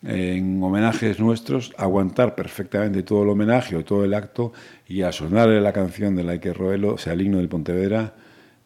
[0.05, 4.53] en homenajes nuestros aguantar perfectamente todo el homenaje o todo el acto
[4.89, 8.15] y a sonarle la canción de Laike Roelo, o sea, el himno del Pontevedra,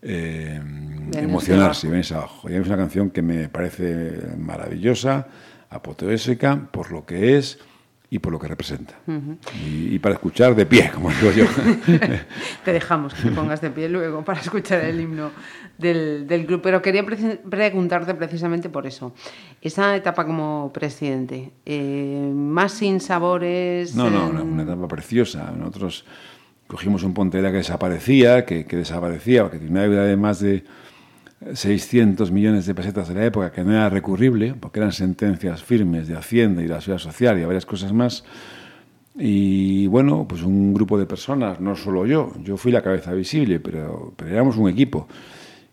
[0.02, 0.60] eh,
[1.14, 2.48] emocionarse, venirse abajo.
[2.50, 5.28] Y es una canción que me parece maravillosa,
[5.70, 7.58] apoteósica, por lo que es
[8.08, 8.94] y por lo que representa.
[9.64, 11.44] y, y para escuchar de pie, como digo yo.
[12.64, 15.30] Te dejamos que te pongas de pie luego para escuchar el himno
[15.76, 16.60] del, del club.
[16.62, 19.12] Pero quería preguntarte precisamente por eso.
[19.60, 23.94] Esa etapa como presidente, eh, más sin sabores.
[23.96, 25.50] No, no, una, una etapa preciosa.
[25.50, 26.04] Nosotros
[26.66, 30.64] cogimos un Pontevedra que desaparecía, que, que desaparecía, que tenía una deuda de más de
[31.52, 36.08] 600 millones de pesetas de la época, que no era recurrible, porque eran sentencias firmes
[36.08, 38.24] de Hacienda y de la Seguridad Social y varias cosas más.
[39.18, 43.60] Y bueno, pues un grupo de personas, no solo yo, yo fui la cabeza visible,
[43.60, 45.08] pero, pero éramos un equipo.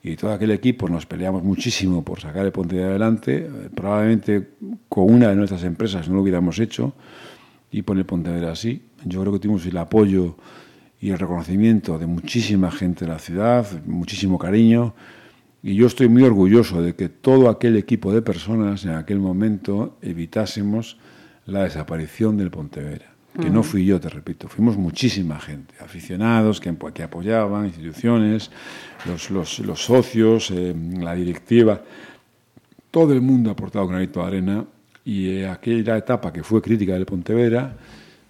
[0.02, 3.38] Y todo aquel equipo nos peleamos muchísimo por sacar el Pontevedra adelante.
[3.38, 4.49] Eh, Probablemente
[4.90, 6.94] con una de nuestras empresas no lo hubiéramos hecho
[7.72, 8.82] y por el Pontevedra así.
[9.06, 10.36] Yo creo que tuvimos el apoyo
[11.04, 14.94] y el reconocimiento de muchísima gente de la ciudad, muchísimo cariño.
[15.62, 19.98] Y yo estoy muy orgulloso de que todo aquel equipo de personas en aquel momento
[20.02, 20.96] evitásemos
[21.46, 23.12] la desaparición del Pontevedra.
[23.38, 28.50] Que no fui yo, te repito, fuimos muchísima gente, aficionados que, que apoyaban, instituciones,
[29.06, 31.82] los, los, los socios, eh, la directiva,
[32.92, 34.66] todo el mundo ha aportado granito de arena
[35.04, 37.76] y eh, aquella etapa que fue crítica del Pontevedra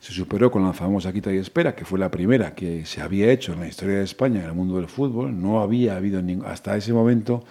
[0.03, 3.31] se superó con la famosa quita y espera, que fue la primera que se había
[3.31, 5.41] hecho en la historia de España en el mundo del fútbol.
[5.41, 7.45] No había habido ningún, hasta ese momento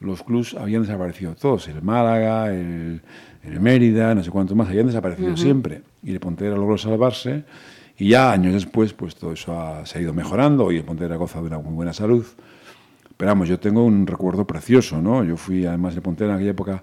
[0.00, 3.00] los clubs habían desaparecido todos, el Málaga, el,
[3.42, 5.80] el Mérida, no sé cuántos más, habían desaparecido siempre.
[6.02, 7.44] Y el Pontevedra logró salvarse
[7.96, 11.16] y ya años después pues todo eso ha- se ha ido mejorando y el Pontevedra
[11.16, 12.26] goza de una muy buena salud.
[13.16, 15.24] Pero vamos, yo tengo un recuerdo precioso, ¿no?
[15.24, 16.82] Yo fui además de Pontevedra en aquella época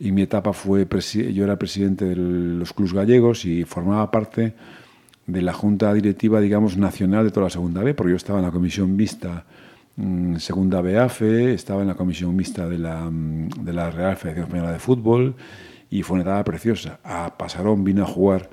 [0.00, 0.88] y mi etapa fue,
[1.32, 4.54] yo era presidente de los clubs gallegos y formaba parte
[5.26, 8.46] de la junta directiva, digamos, nacional de toda la segunda B, porque yo estaba en
[8.46, 9.44] la comisión mixta
[9.96, 14.46] mm, segunda BAFE, estaba en la comisión mixta de la, mm, de la Real Federación
[14.46, 15.34] Española de Fútbol
[15.90, 16.98] y fue una etapa preciosa.
[17.04, 18.48] A Pasarón vino a jugar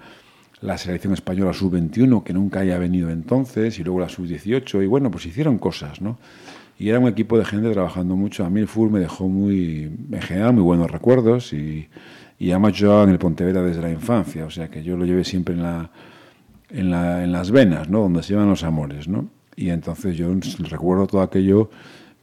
[0.60, 5.10] la selección española sub-21, que nunca haya venido entonces, y luego la sub-18, y bueno,
[5.12, 6.18] pues hicieron cosas, ¿no?
[6.80, 8.46] Y era un equipo de gente trabajando mucho.
[8.46, 11.88] A mí el fútbol me dejó muy, en muy buenos recuerdos y,
[12.38, 15.24] y además yo en el Pontevedra desde la infancia, o sea que yo lo llevé
[15.24, 15.90] siempre en, la,
[16.70, 18.02] en, la, en las venas, ¿no?
[18.02, 19.28] Donde se llevan los amores, ¿no?
[19.56, 20.32] Y entonces yo
[20.70, 21.72] recuerdo todo aquello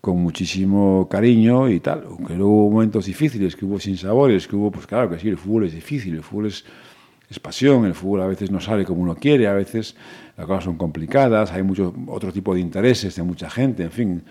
[0.00, 4.70] con muchísimo cariño y tal, aunque luego hubo momentos difíciles, que hubo sinsabores, que hubo,
[4.70, 6.64] pues claro que sí, el fútbol es difícil, el fútbol es,
[7.28, 9.96] es pasión, el fútbol a veces no sale como uno quiere, a veces
[10.36, 14.22] las cosas son complicadas, hay mucho otro tipo de intereses de mucha gente, en fin.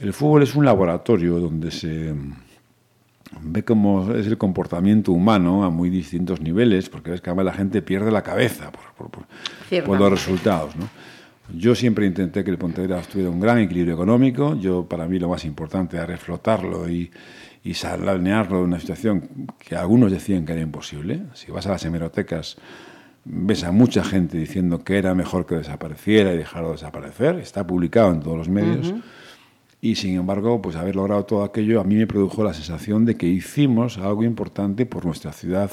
[0.00, 2.14] El fútbol es un laboratorio donde se
[3.42, 7.52] ve cómo es el comportamiento humano a muy distintos niveles, porque ves que además la
[7.52, 9.26] gente pierde la cabeza por, por- por-
[9.86, 10.76] por los resultados.
[10.76, 10.88] ¿no?
[11.56, 14.54] Yo siempre intenté que el Pontevedra tuviera un gran equilibrio económico.
[14.56, 17.10] Yo, para mí, lo más importante era reflotarlo y,
[17.64, 17.74] y
[18.58, 19.28] de una situación
[19.58, 21.22] que algunos decían que era imposible.
[21.34, 22.56] Si vas a las hemerotecas,
[23.28, 27.36] ves a mucha gente diciendo que era mejor que desapareciera y dejarlo desaparecer.
[27.36, 28.94] Está publicado en todos los medios.
[29.80, 33.16] Y sin embargo, pues haber logrado todo aquello a mí me produjo la sensación de
[33.16, 35.70] que hicimos algo importante por nuestra ciudad,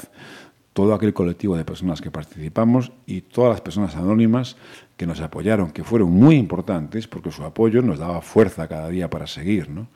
[0.72, 4.56] todo aquel colectivo de personas que participamos y todas las personas anónimas
[4.96, 9.08] que nos apoyaron, que fueron muy importantes porque su apoyo nos daba fuerza cada día
[9.08, 9.88] para seguir, ¿no?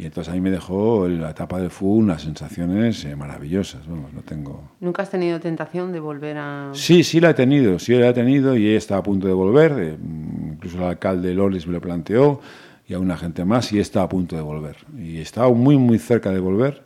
[0.00, 3.86] Y entonces ahí me dejó la etapa del fútbol unas sensaciones eh, maravillosas.
[3.86, 4.70] Vamos, no tengo...
[4.80, 6.70] ¿Nunca has tenido tentación de volver a...?
[6.72, 9.72] Sí, sí la he tenido, sí la he tenido y estaba a punto de volver.
[9.78, 9.98] eh,
[10.52, 12.40] incluso el alcalde Lolis me lo planteó
[12.88, 14.78] y a una gente más y estaba a punto de volver.
[14.96, 16.82] Y estaba muy, muy cerca de volver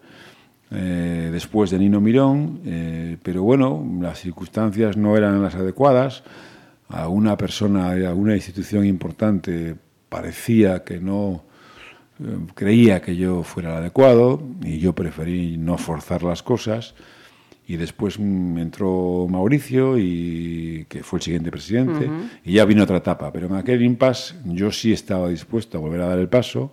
[0.73, 6.24] eh, después de Nino Mirón, pero bueno, las circunstancias no eran las adecuadas.
[6.89, 9.77] A una persona, a una institución importante
[10.09, 11.45] parecía que no
[12.55, 16.95] creía que yo fuera el adecuado y yo preferí no forzar las cosas.
[17.67, 22.11] Y después mm, entró Mauricio, y, que fue el siguiente presidente,
[22.45, 23.33] y ya vino otra etapa.
[23.33, 26.73] Pero en aquel impasse yo sí estaba dispuesto a volver a dar el paso,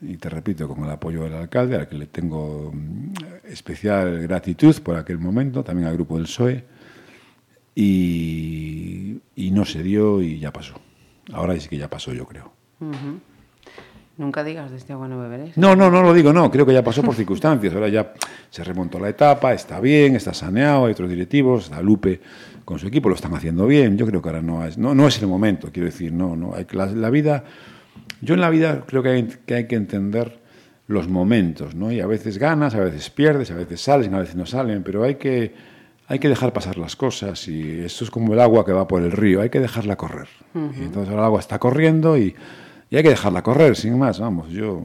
[0.00, 3.12] y te repito, con el apoyo del alcalde, al que le tengo mm,
[3.44, 6.64] especial gratitud por aquel momento, también al grupo del PSOE,
[7.74, 10.80] y, y no se dio y ya pasó.
[11.32, 12.52] Ahora sí que ya pasó, yo creo.
[14.16, 15.56] Nunca digas de este agua no beberés.
[15.56, 16.48] No, no, no lo digo, no.
[16.50, 17.74] Creo que ya pasó por circunstancias.
[17.74, 18.12] Ahora ya
[18.48, 22.20] se remontó la etapa, está bien, está saneado, hay otros directivos, está Lupe
[22.64, 23.98] con su equipo, lo están haciendo bien.
[23.98, 26.54] Yo creo que ahora no es, no, no es el momento, quiero decir, no, no.
[26.54, 27.44] Hay la, la vida,
[28.20, 30.38] yo en la vida creo que hay, que hay que entender
[30.86, 31.90] los momentos, ¿no?
[31.90, 35.02] Y a veces ganas, a veces pierdes, a veces salen, a veces no salen, pero
[35.02, 35.54] hay que,
[36.06, 39.02] hay que dejar pasar las cosas y esto es como el agua que va por
[39.02, 40.28] el río, hay que dejarla correr.
[40.54, 42.36] Y entonces ahora el agua está corriendo y,
[42.94, 44.84] y hay que dejarla correr, sin más, vamos, yo...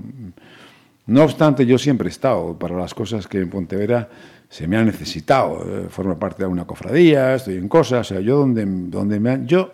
[1.06, 4.10] No obstante, yo siempre he estado para las cosas que en Pontevedra
[4.50, 5.64] se me han necesitado.
[5.66, 9.32] Eh, formo parte de una cofradía, estoy en cosas, o sea, yo donde, donde me
[9.32, 9.74] han- Yo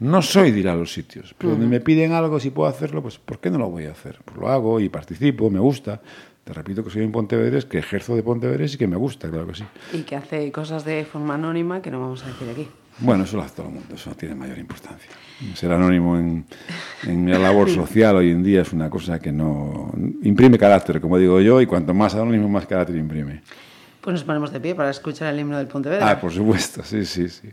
[0.00, 3.02] no soy de ir a los sitios, pero donde me piden algo, si puedo hacerlo,
[3.02, 4.18] pues ¿por qué no lo voy a hacer?
[4.24, 6.00] Pues lo hago y participo, me gusta.
[6.44, 9.46] Te repito que soy en Pontevedres, que ejerzo de Pontevedres y que me gusta, claro
[9.48, 9.64] que sí.
[9.92, 12.68] Y que hace cosas de forma anónima que no vamos a decir aquí.
[13.00, 15.10] Bueno, eso lo hace todo el mundo, eso no tiene mayor importancia.
[15.54, 16.44] Ser anónimo en,
[17.06, 19.90] en la labor social hoy en día es una cosa que no
[20.22, 23.42] imprime carácter, como digo yo, y cuanto más anónimo, más carácter imprime.
[24.00, 26.10] Pues nos ponemos de pie para escuchar el himno del Pontevedra.
[26.10, 27.50] Ah, por supuesto, sí, sí, sí.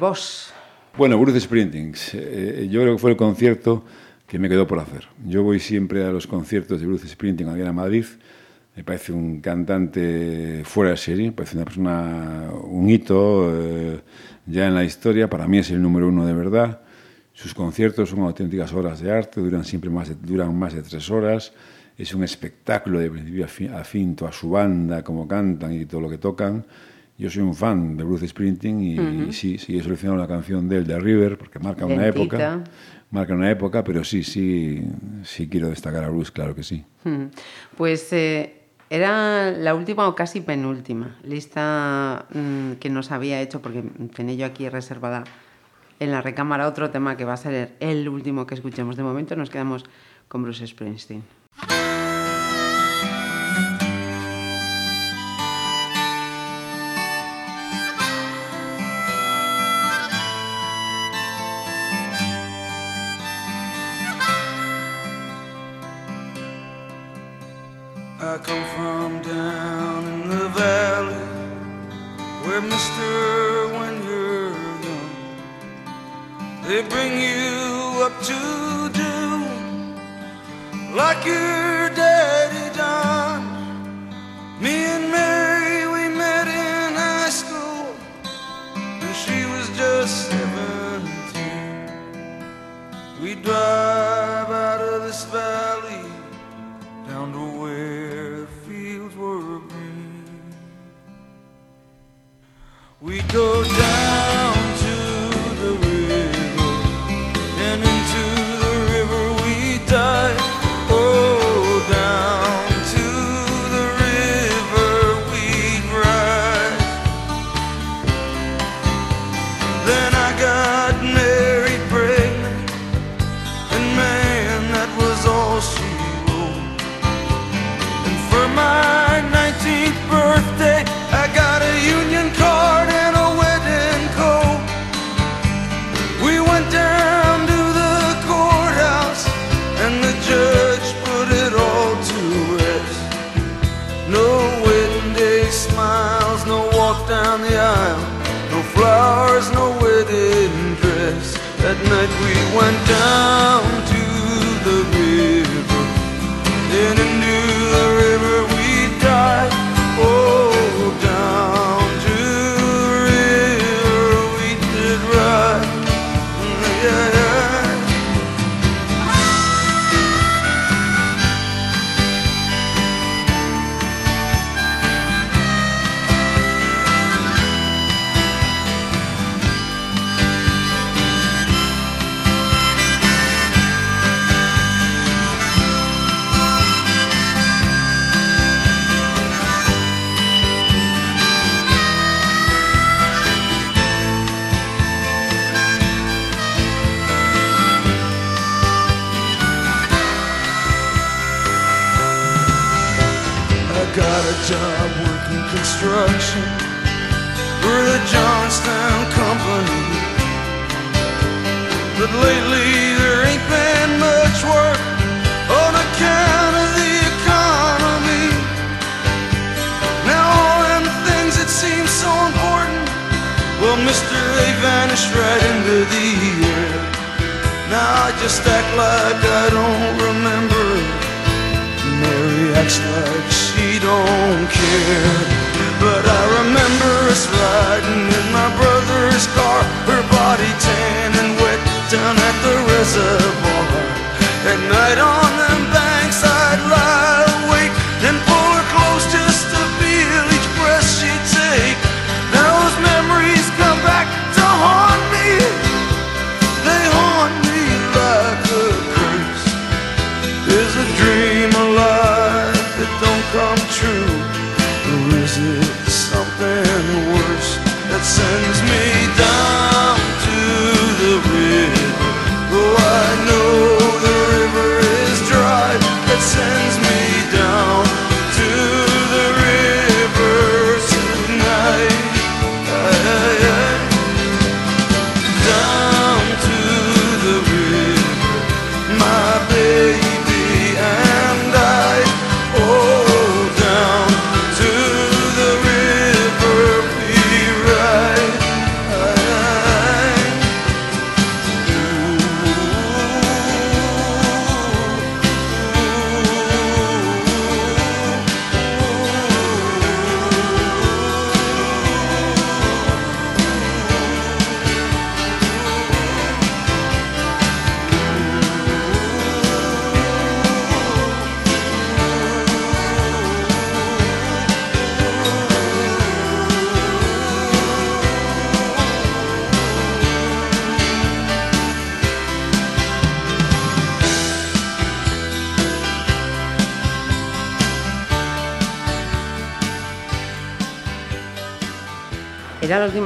[0.00, 0.52] Boss.
[0.96, 3.84] Bueno, Bruce Springsteen, eh, yo creo que fue el concierto
[4.26, 5.06] que me quedó por hacer.
[5.24, 8.06] Yo voy siempre a los conciertos de Bruce Springsteen aquí en Madrid.
[8.74, 14.00] Me parece un cantante fuera de serie, me parece una persona, un hito eh,
[14.46, 15.28] ya en la historia.
[15.28, 16.80] Para mí es el número uno de verdad.
[17.32, 21.10] Sus conciertos son auténticas obras de arte, duran siempre más de, duran más de tres
[21.10, 21.52] horas.
[21.96, 25.84] Es un espectáculo de principio a fin, a fin, toda su banda, cómo cantan y
[25.84, 26.64] todo lo que tocan.
[27.20, 30.78] Yo soy un fan de Bruce Sprinting y, sí, sí, he seleccionado la canción de
[30.78, 32.64] él, de River, porque marca una época.
[33.10, 34.82] Marca una época, pero sí, sí,
[35.22, 36.82] sí quiero destacar a Bruce, claro que sí.
[37.76, 43.82] Pues eh, era la última o casi penúltima lista mm, que nos había hecho, porque
[44.16, 45.24] tenía yo aquí reservada
[45.98, 48.96] en la recámara otro tema que va a ser el último que escuchemos.
[48.96, 49.84] De momento nos quedamos
[50.28, 51.22] con Bruce Springsteen.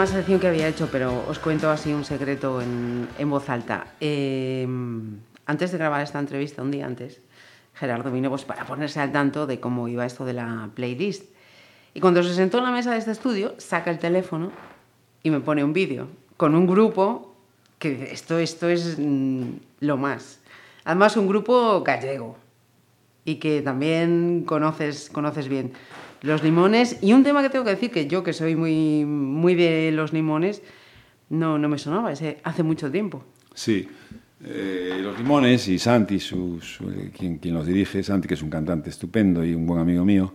[0.06, 3.86] Selección que había hecho, pero os cuento así un secreto en, en voz alta.
[4.00, 4.66] Eh,
[5.46, 7.20] antes de grabar esta entrevista, un día antes,
[7.74, 11.24] Gerardo vino pues, para ponerse al tanto de cómo iba esto de la playlist.
[11.94, 14.50] Y cuando se sentó en la mesa de este estudio, saca el teléfono
[15.22, 17.34] y me pone un vídeo con un grupo
[17.78, 19.44] que esto, esto es mm,
[19.80, 20.40] lo más.
[20.84, 22.36] Además, un grupo gallego
[23.24, 25.72] y que también conoces, conoces bien.
[26.24, 26.98] Los limones.
[27.02, 30.12] Y un tema que tengo que decir, que yo que soy muy, muy de los
[30.12, 30.62] limones,
[31.28, 33.22] no, no me sonaba ese hace mucho tiempo.
[33.54, 33.86] Sí.
[34.46, 36.60] Eh, los Limones y Santi, su-
[37.16, 40.34] quien, quien los dirige, Santi, que es un cantante estupendo y un buen amigo mío,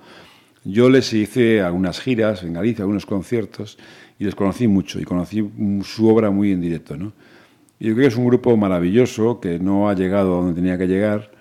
[0.63, 3.77] yo les hice algunas giras en Galicia, algunos conciertos,
[4.17, 5.47] y les conocí mucho, y conocí
[5.83, 6.97] su obra muy en directo.
[6.97, 7.13] ¿no?
[7.79, 10.77] Y yo creo que es un grupo maravilloso, que no ha llegado a donde tenía
[10.77, 11.31] que llegar,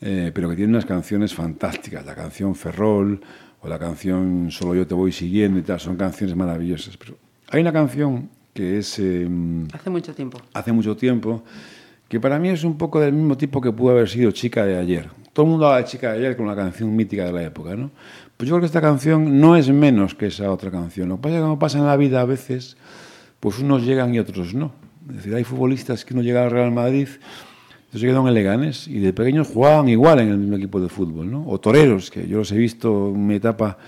[0.00, 2.06] eh, pero que tiene unas canciones fantásticas.
[2.06, 3.20] La canción Ferrol
[3.64, 6.96] o la canción Solo yo te voy siguiendo y tal, son canciones maravillosas.
[6.96, 7.16] Pero
[7.50, 8.98] hay una canción que es...
[8.98, 10.38] em, Hace mucho tiempo.
[10.52, 11.42] hace mucho tiempo,
[12.08, 14.76] que para mí es un poco del mismo tipo que pudo haber sido Chica de
[14.76, 15.08] ayer.
[15.32, 17.74] Todo el mundo habla de Chica de ayer con la canción mítica de la época,
[17.74, 17.90] ¿no?
[18.36, 21.08] Pues yo creo que esta canción no es menos que esa otra canción.
[21.08, 22.76] Lo que pasa es que como pasa en la vida a veces,
[23.40, 24.72] pues unos llegan y otros no.
[25.08, 27.08] Es decir, hay futbolistas que no llegan al Real Madrid,
[27.98, 31.30] se quedan en Leganés y de pequeños jugaban igual en el mismo equipo de fútbol,
[31.30, 31.46] ¿no?
[31.46, 33.78] O toreros, que yo los he visto en mi etapa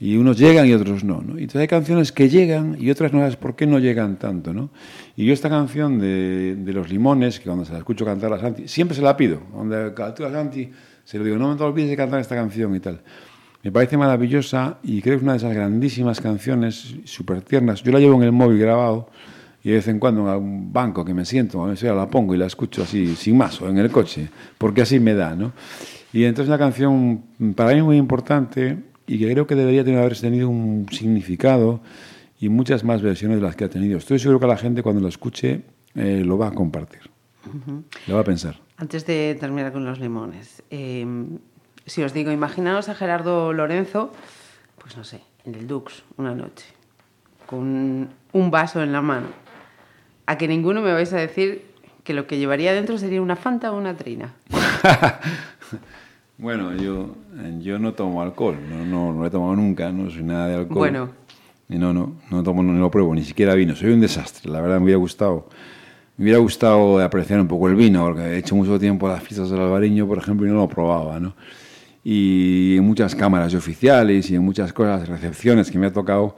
[0.00, 1.38] y unos llegan y otros no, ¿no?
[1.38, 4.52] Y entonces hay canciones que llegan y otras no sabes por qué no llegan tanto,
[4.52, 4.70] ¿no?
[5.16, 8.40] Y yo esta canción de, de Los Limones, que cuando se la escucho cantar a
[8.40, 9.40] Santi, siempre se la pido.
[9.52, 10.70] Cuando cantúa Santi,
[11.04, 13.00] se lo digo, no me te olvides de cantar esta canción y tal.
[13.62, 17.82] Me parece maravillosa y creo que es una de esas grandísimas canciones, súper tiernas.
[17.82, 19.08] Yo la llevo en el móvil grabado
[19.64, 22.34] y de vez en cuando en algún banco que me siento, a veces la pongo
[22.34, 24.28] y la escucho así, sin más, o en el coche,
[24.58, 25.52] porque así me da, ¿no?
[26.12, 27.22] Y entonces una canción
[27.56, 28.76] para mí muy importante
[29.06, 31.80] y que creo que debería tener, haber tenido un significado
[32.38, 33.96] y muchas más versiones de las que ha tenido.
[33.96, 35.62] Estoy seguro que la gente cuando lo escuche
[35.94, 37.00] eh, lo va a compartir,
[38.06, 38.60] lo va a pensar.
[38.76, 41.06] Antes de terminar con los limones, eh,
[41.86, 44.12] si os digo, imaginaos a Gerardo Lorenzo,
[44.76, 46.66] pues no sé, en el Dux, una noche,
[47.46, 49.43] con un vaso en la mano.
[50.26, 51.62] A que ninguno me vais a decir
[52.02, 54.34] que lo que llevaría dentro sería una Fanta o una Trina.
[56.36, 60.10] Bueno, yo, eh, yo no tomo alcohol, no, no, no lo he tomado nunca, no
[60.10, 60.78] soy nada de alcohol.
[60.78, 61.08] Bueno.
[61.68, 64.60] Y no, no, no tomo, no, lo pruebo, ni siquiera vino, soy un desastre, la
[64.60, 65.48] verdad me hubiera gustado.
[66.16, 69.50] Me hubiera gustado apreciar un poco el vino, porque he hecho mucho tiempo las fiestas
[69.50, 71.34] del Albariño, por ejemplo, y no lo probaba, ¿no?
[72.04, 76.36] Y en muchas cámaras oficiales y en muchas cosas, recepciones que me ha tocado,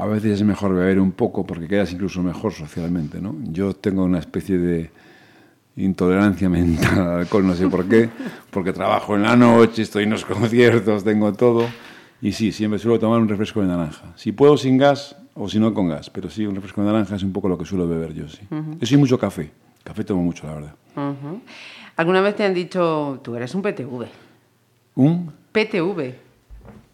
[0.00, 3.36] a veces es mejor beber un poco porque quedas incluso mejor socialmente, ¿no?
[3.44, 4.90] Yo tengo una especie de
[5.76, 8.08] intolerancia mental al alcohol, no sé por qué,
[8.50, 11.66] porque trabajo en la noche, estoy en los conciertos, tengo todo.
[12.22, 14.12] Y sí, siempre suelo tomar un refresco de naranja.
[14.16, 17.16] Si puedo sin gas o si no con gas, pero sí, un refresco de naranja
[17.16, 18.40] es un poco lo que suelo beber yo, sí.
[18.50, 19.50] Yo soy mucho café,
[19.84, 20.74] café tomo mucho, la verdad.
[21.96, 24.06] ¿Alguna vez te han dicho, tú eres un PTV?
[24.96, 25.32] ¿Un?
[25.52, 26.29] PTV.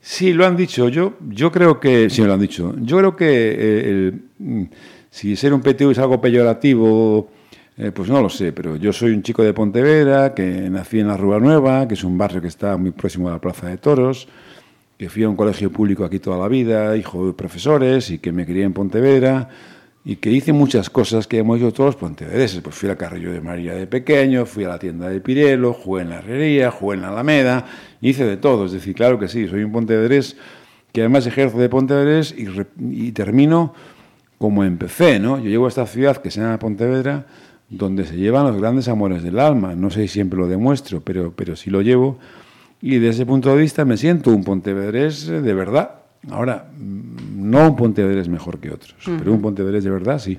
[0.08, 0.88] Sí, lo han dicho.
[0.88, 2.08] Yo, yo creo que.
[2.08, 2.72] Sí, lo han dicho.
[2.78, 4.62] Yo creo que eh, mm,
[5.10, 7.28] si ser un PTU es algo peyorativo,
[7.76, 8.52] eh, pues no lo sé.
[8.52, 12.04] Pero yo soy un chico de Pontevedra, que nací en la Rúa Nueva, que es
[12.04, 14.28] un barrio que está muy próximo a la Plaza de Toros,
[14.96, 18.30] que fui a un colegio público aquí toda la vida, hijo de profesores, y que
[18.30, 19.48] me crié en Pontevedra,
[20.08, 22.60] y que hice muchas cosas que hemos hecho todos los pontevedreses.
[22.60, 26.02] Pues fui al Carrillo de María de pequeño, fui a la tienda de Pirelo, jugué
[26.02, 27.66] en la herrería, jugué en la Alameda,
[28.00, 28.66] hice de todo.
[28.66, 30.36] Es decir, claro que sí, soy un pontevedrés
[30.92, 33.74] que además ejerzo de pontevedrés y termino
[34.38, 35.38] como empecé, ¿no?
[35.38, 37.26] Yo llego a esta ciudad que se llama Pontevedra,
[37.68, 39.74] donde se llevan los grandes amores del alma.
[39.74, 42.20] No sé si siempre lo demuestro, pero, pero sí lo llevo.
[42.80, 46.05] Y desde ese punto de vista me siento un pontevedrés de verdad.
[46.30, 50.38] Ahora, mm, no un pontevedrés mejor que otros, pero un pontevedrés de verdad sí.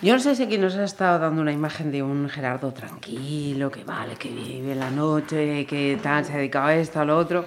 [0.00, 3.68] Yo no sé si aquí nos ha estado dando una imagen de un Gerardo tranquilo,
[3.70, 7.16] que vale, que vive la noche, que tal, se ha dedicado a esto, a lo
[7.18, 7.44] otro.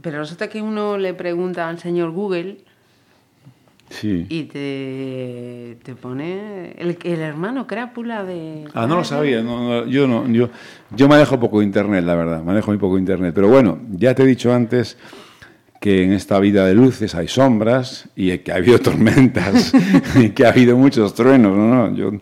[0.00, 2.58] Pero resulta que uno le pregunta al señor Google
[3.90, 4.26] Sí.
[4.30, 8.64] y te, te pone el, el hermano crápula de...
[8.74, 9.42] Ah, no lo sabía.
[9.42, 10.26] no, no, yo no.
[10.28, 10.48] Yo,
[10.96, 12.42] yo manejo poco internet, la verdad.
[12.42, 13.32] Manejo muy poco internet.
[13.34, 14.96] Pero bueno, ya te he dicho antes
[15.82, 19.72] que en esta vida de luces hay sombras y que ha habido tormentas
[20.14, 21.56] y que ha habido muchos truenos.
[21.56, 21.96] No, no.
[21.96, 22.12] Yo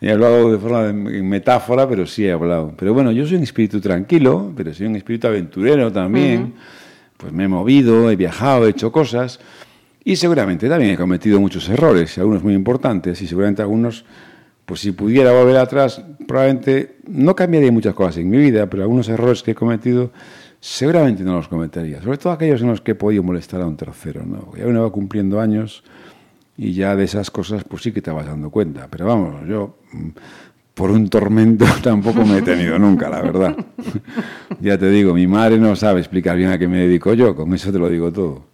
[0.00, 2.72] he hablado de forma de metáfora, pero sí he hablado.
[2.74, 6.54] Pero bueno, yo soy un espíritu tranquilo, pero soy un espíritu aventurero también.
[7.18, 9.38] Pues me he movido, he viajado, he hecho cosas.
[10.02, 14.06] Y seguramente también he cometido muchos errores, y algunos muy importantes, y seguramente algunos,
[14.64, 19.06] pues si pudiera volver atrás, probablemente no cambiaría muchas cosas en mi vida, pero algunos
[19.10, 20.12] errores que he cometido
[20.62, 22.00] seguramente no los cometería.
[22.00, 24.52] Sobre todo aquellos en los que he podido molestar a un tercero, ¿no?
[24.56, 25.82] Ya uno va cumpliendo años
[26.56, 28.86] y ya de esas cosas pues sí que te vas dando cuenta.
[28.88, 30.08] Pero vamos, yo mm,
[30.74, 33.56] por un tormento tampoco me he tenido nunca, la verdad.
[34.60, 37.52] ya te digo, mi madre no sabe explicar bien a qué me dedico yo, con
[37.52, 38.44] eso te lo digo todo.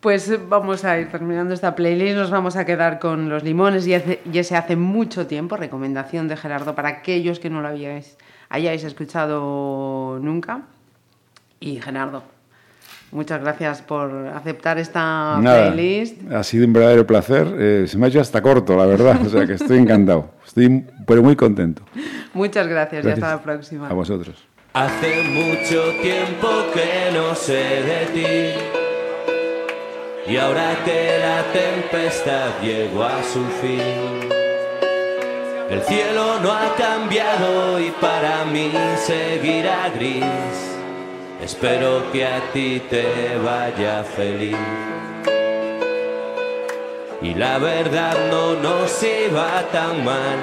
[0.00, 3.92] Pues vamos a ir terminando esta playlist, nos vamos a quedar con los limones y
[3.92, 8.16] y ese hace mucho tiempo, recomendación de Gerardo para aquellos que no lo habíais,
[8.50, 10.62] hayáis escuchado nunca.
[11.60, 12.22] Y Gerardo,
[13.12, 16.30] muchas gracias por aceptar esta Nada, playlist.
[16.32, 17.46] ha sido un verdadero placer.
[17.58, 19.24] Eh, se me ha hecho hasta corto, la verdad.
[19.26, 20.30] O sea que estoy encantado.
[20.46, 21.82] Estoy pero muy contento.
[22.34, 23.88] Muchas gracias, y Gracias hasta la próxima.
[23.88, 24.44] A vosotros.
[24.72, 28.26] Hace mucho tiempo que no sé de ti.
[30.32, 34.19] Y ahora que la tempestad llegó a su fin,
[35.70, 40.24] el cielo no ha cambiado y para mí seguirá gris.
[41.40, 44.56] Espero que a ti te vaya feliz.
[47.22, 50.38] Y la verdad no nos iba tan mal.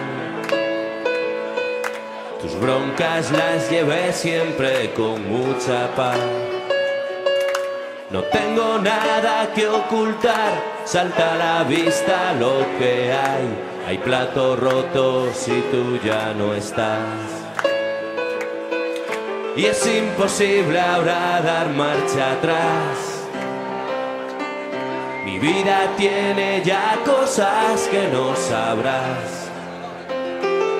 [2.42, 6.20] Tus broncas las llevé siempre con mucha paz.
[8.12, 13.77] No tengo nada que ocultar, salta a la vista lo que hay.
[13.88, 17.08] Hay platos rotos y tú ya no estás.
[19.56, 23.24] Y es imposible ahora dar marcha atrás.
[25.24, 29.48] Mi vida tiene ya cosas que no sabrás.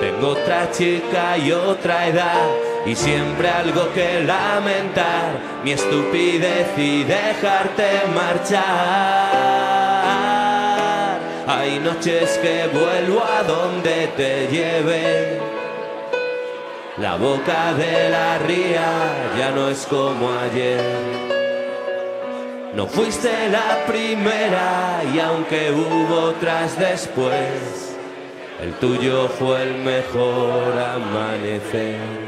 [0.00, 2.46] Tengo otra chica y otra edad
[2.84, 9.87] y siempre algo que lamentar, mi estupidez y dejarte marchar.
[11.50, 15.40] Hay noches que vuelvo a donde te lleve.
[16.98, 20.84] La boca de la ría ya no es como ayer.
[22.74, 27.96] No fuiste la primera y aunque hubo otras después,
[28.60, 32.27] el tuyo fue el mejor amanecer.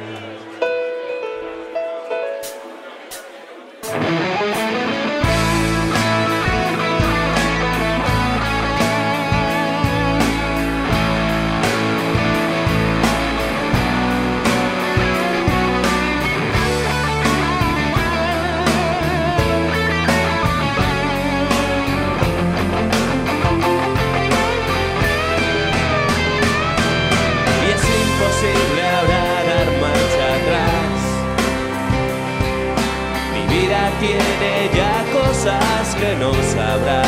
[35.41, 37.07] Cosas que no sabrás.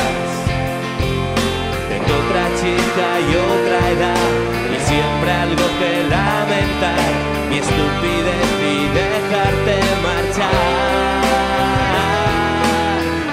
[1.89, 4.31] Tengo otra chica y otra edad
[4.73, 7.13] y siempre algo que lamentar.
[7.51, 9.75] Mi estupidez y dejarte
[10.07, 10.63] marchar.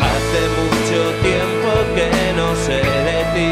[0.09, 3.51] Hace mucho tiempo que no sé de ti.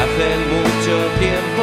[0.00, 1.62] Hace mucho tiempo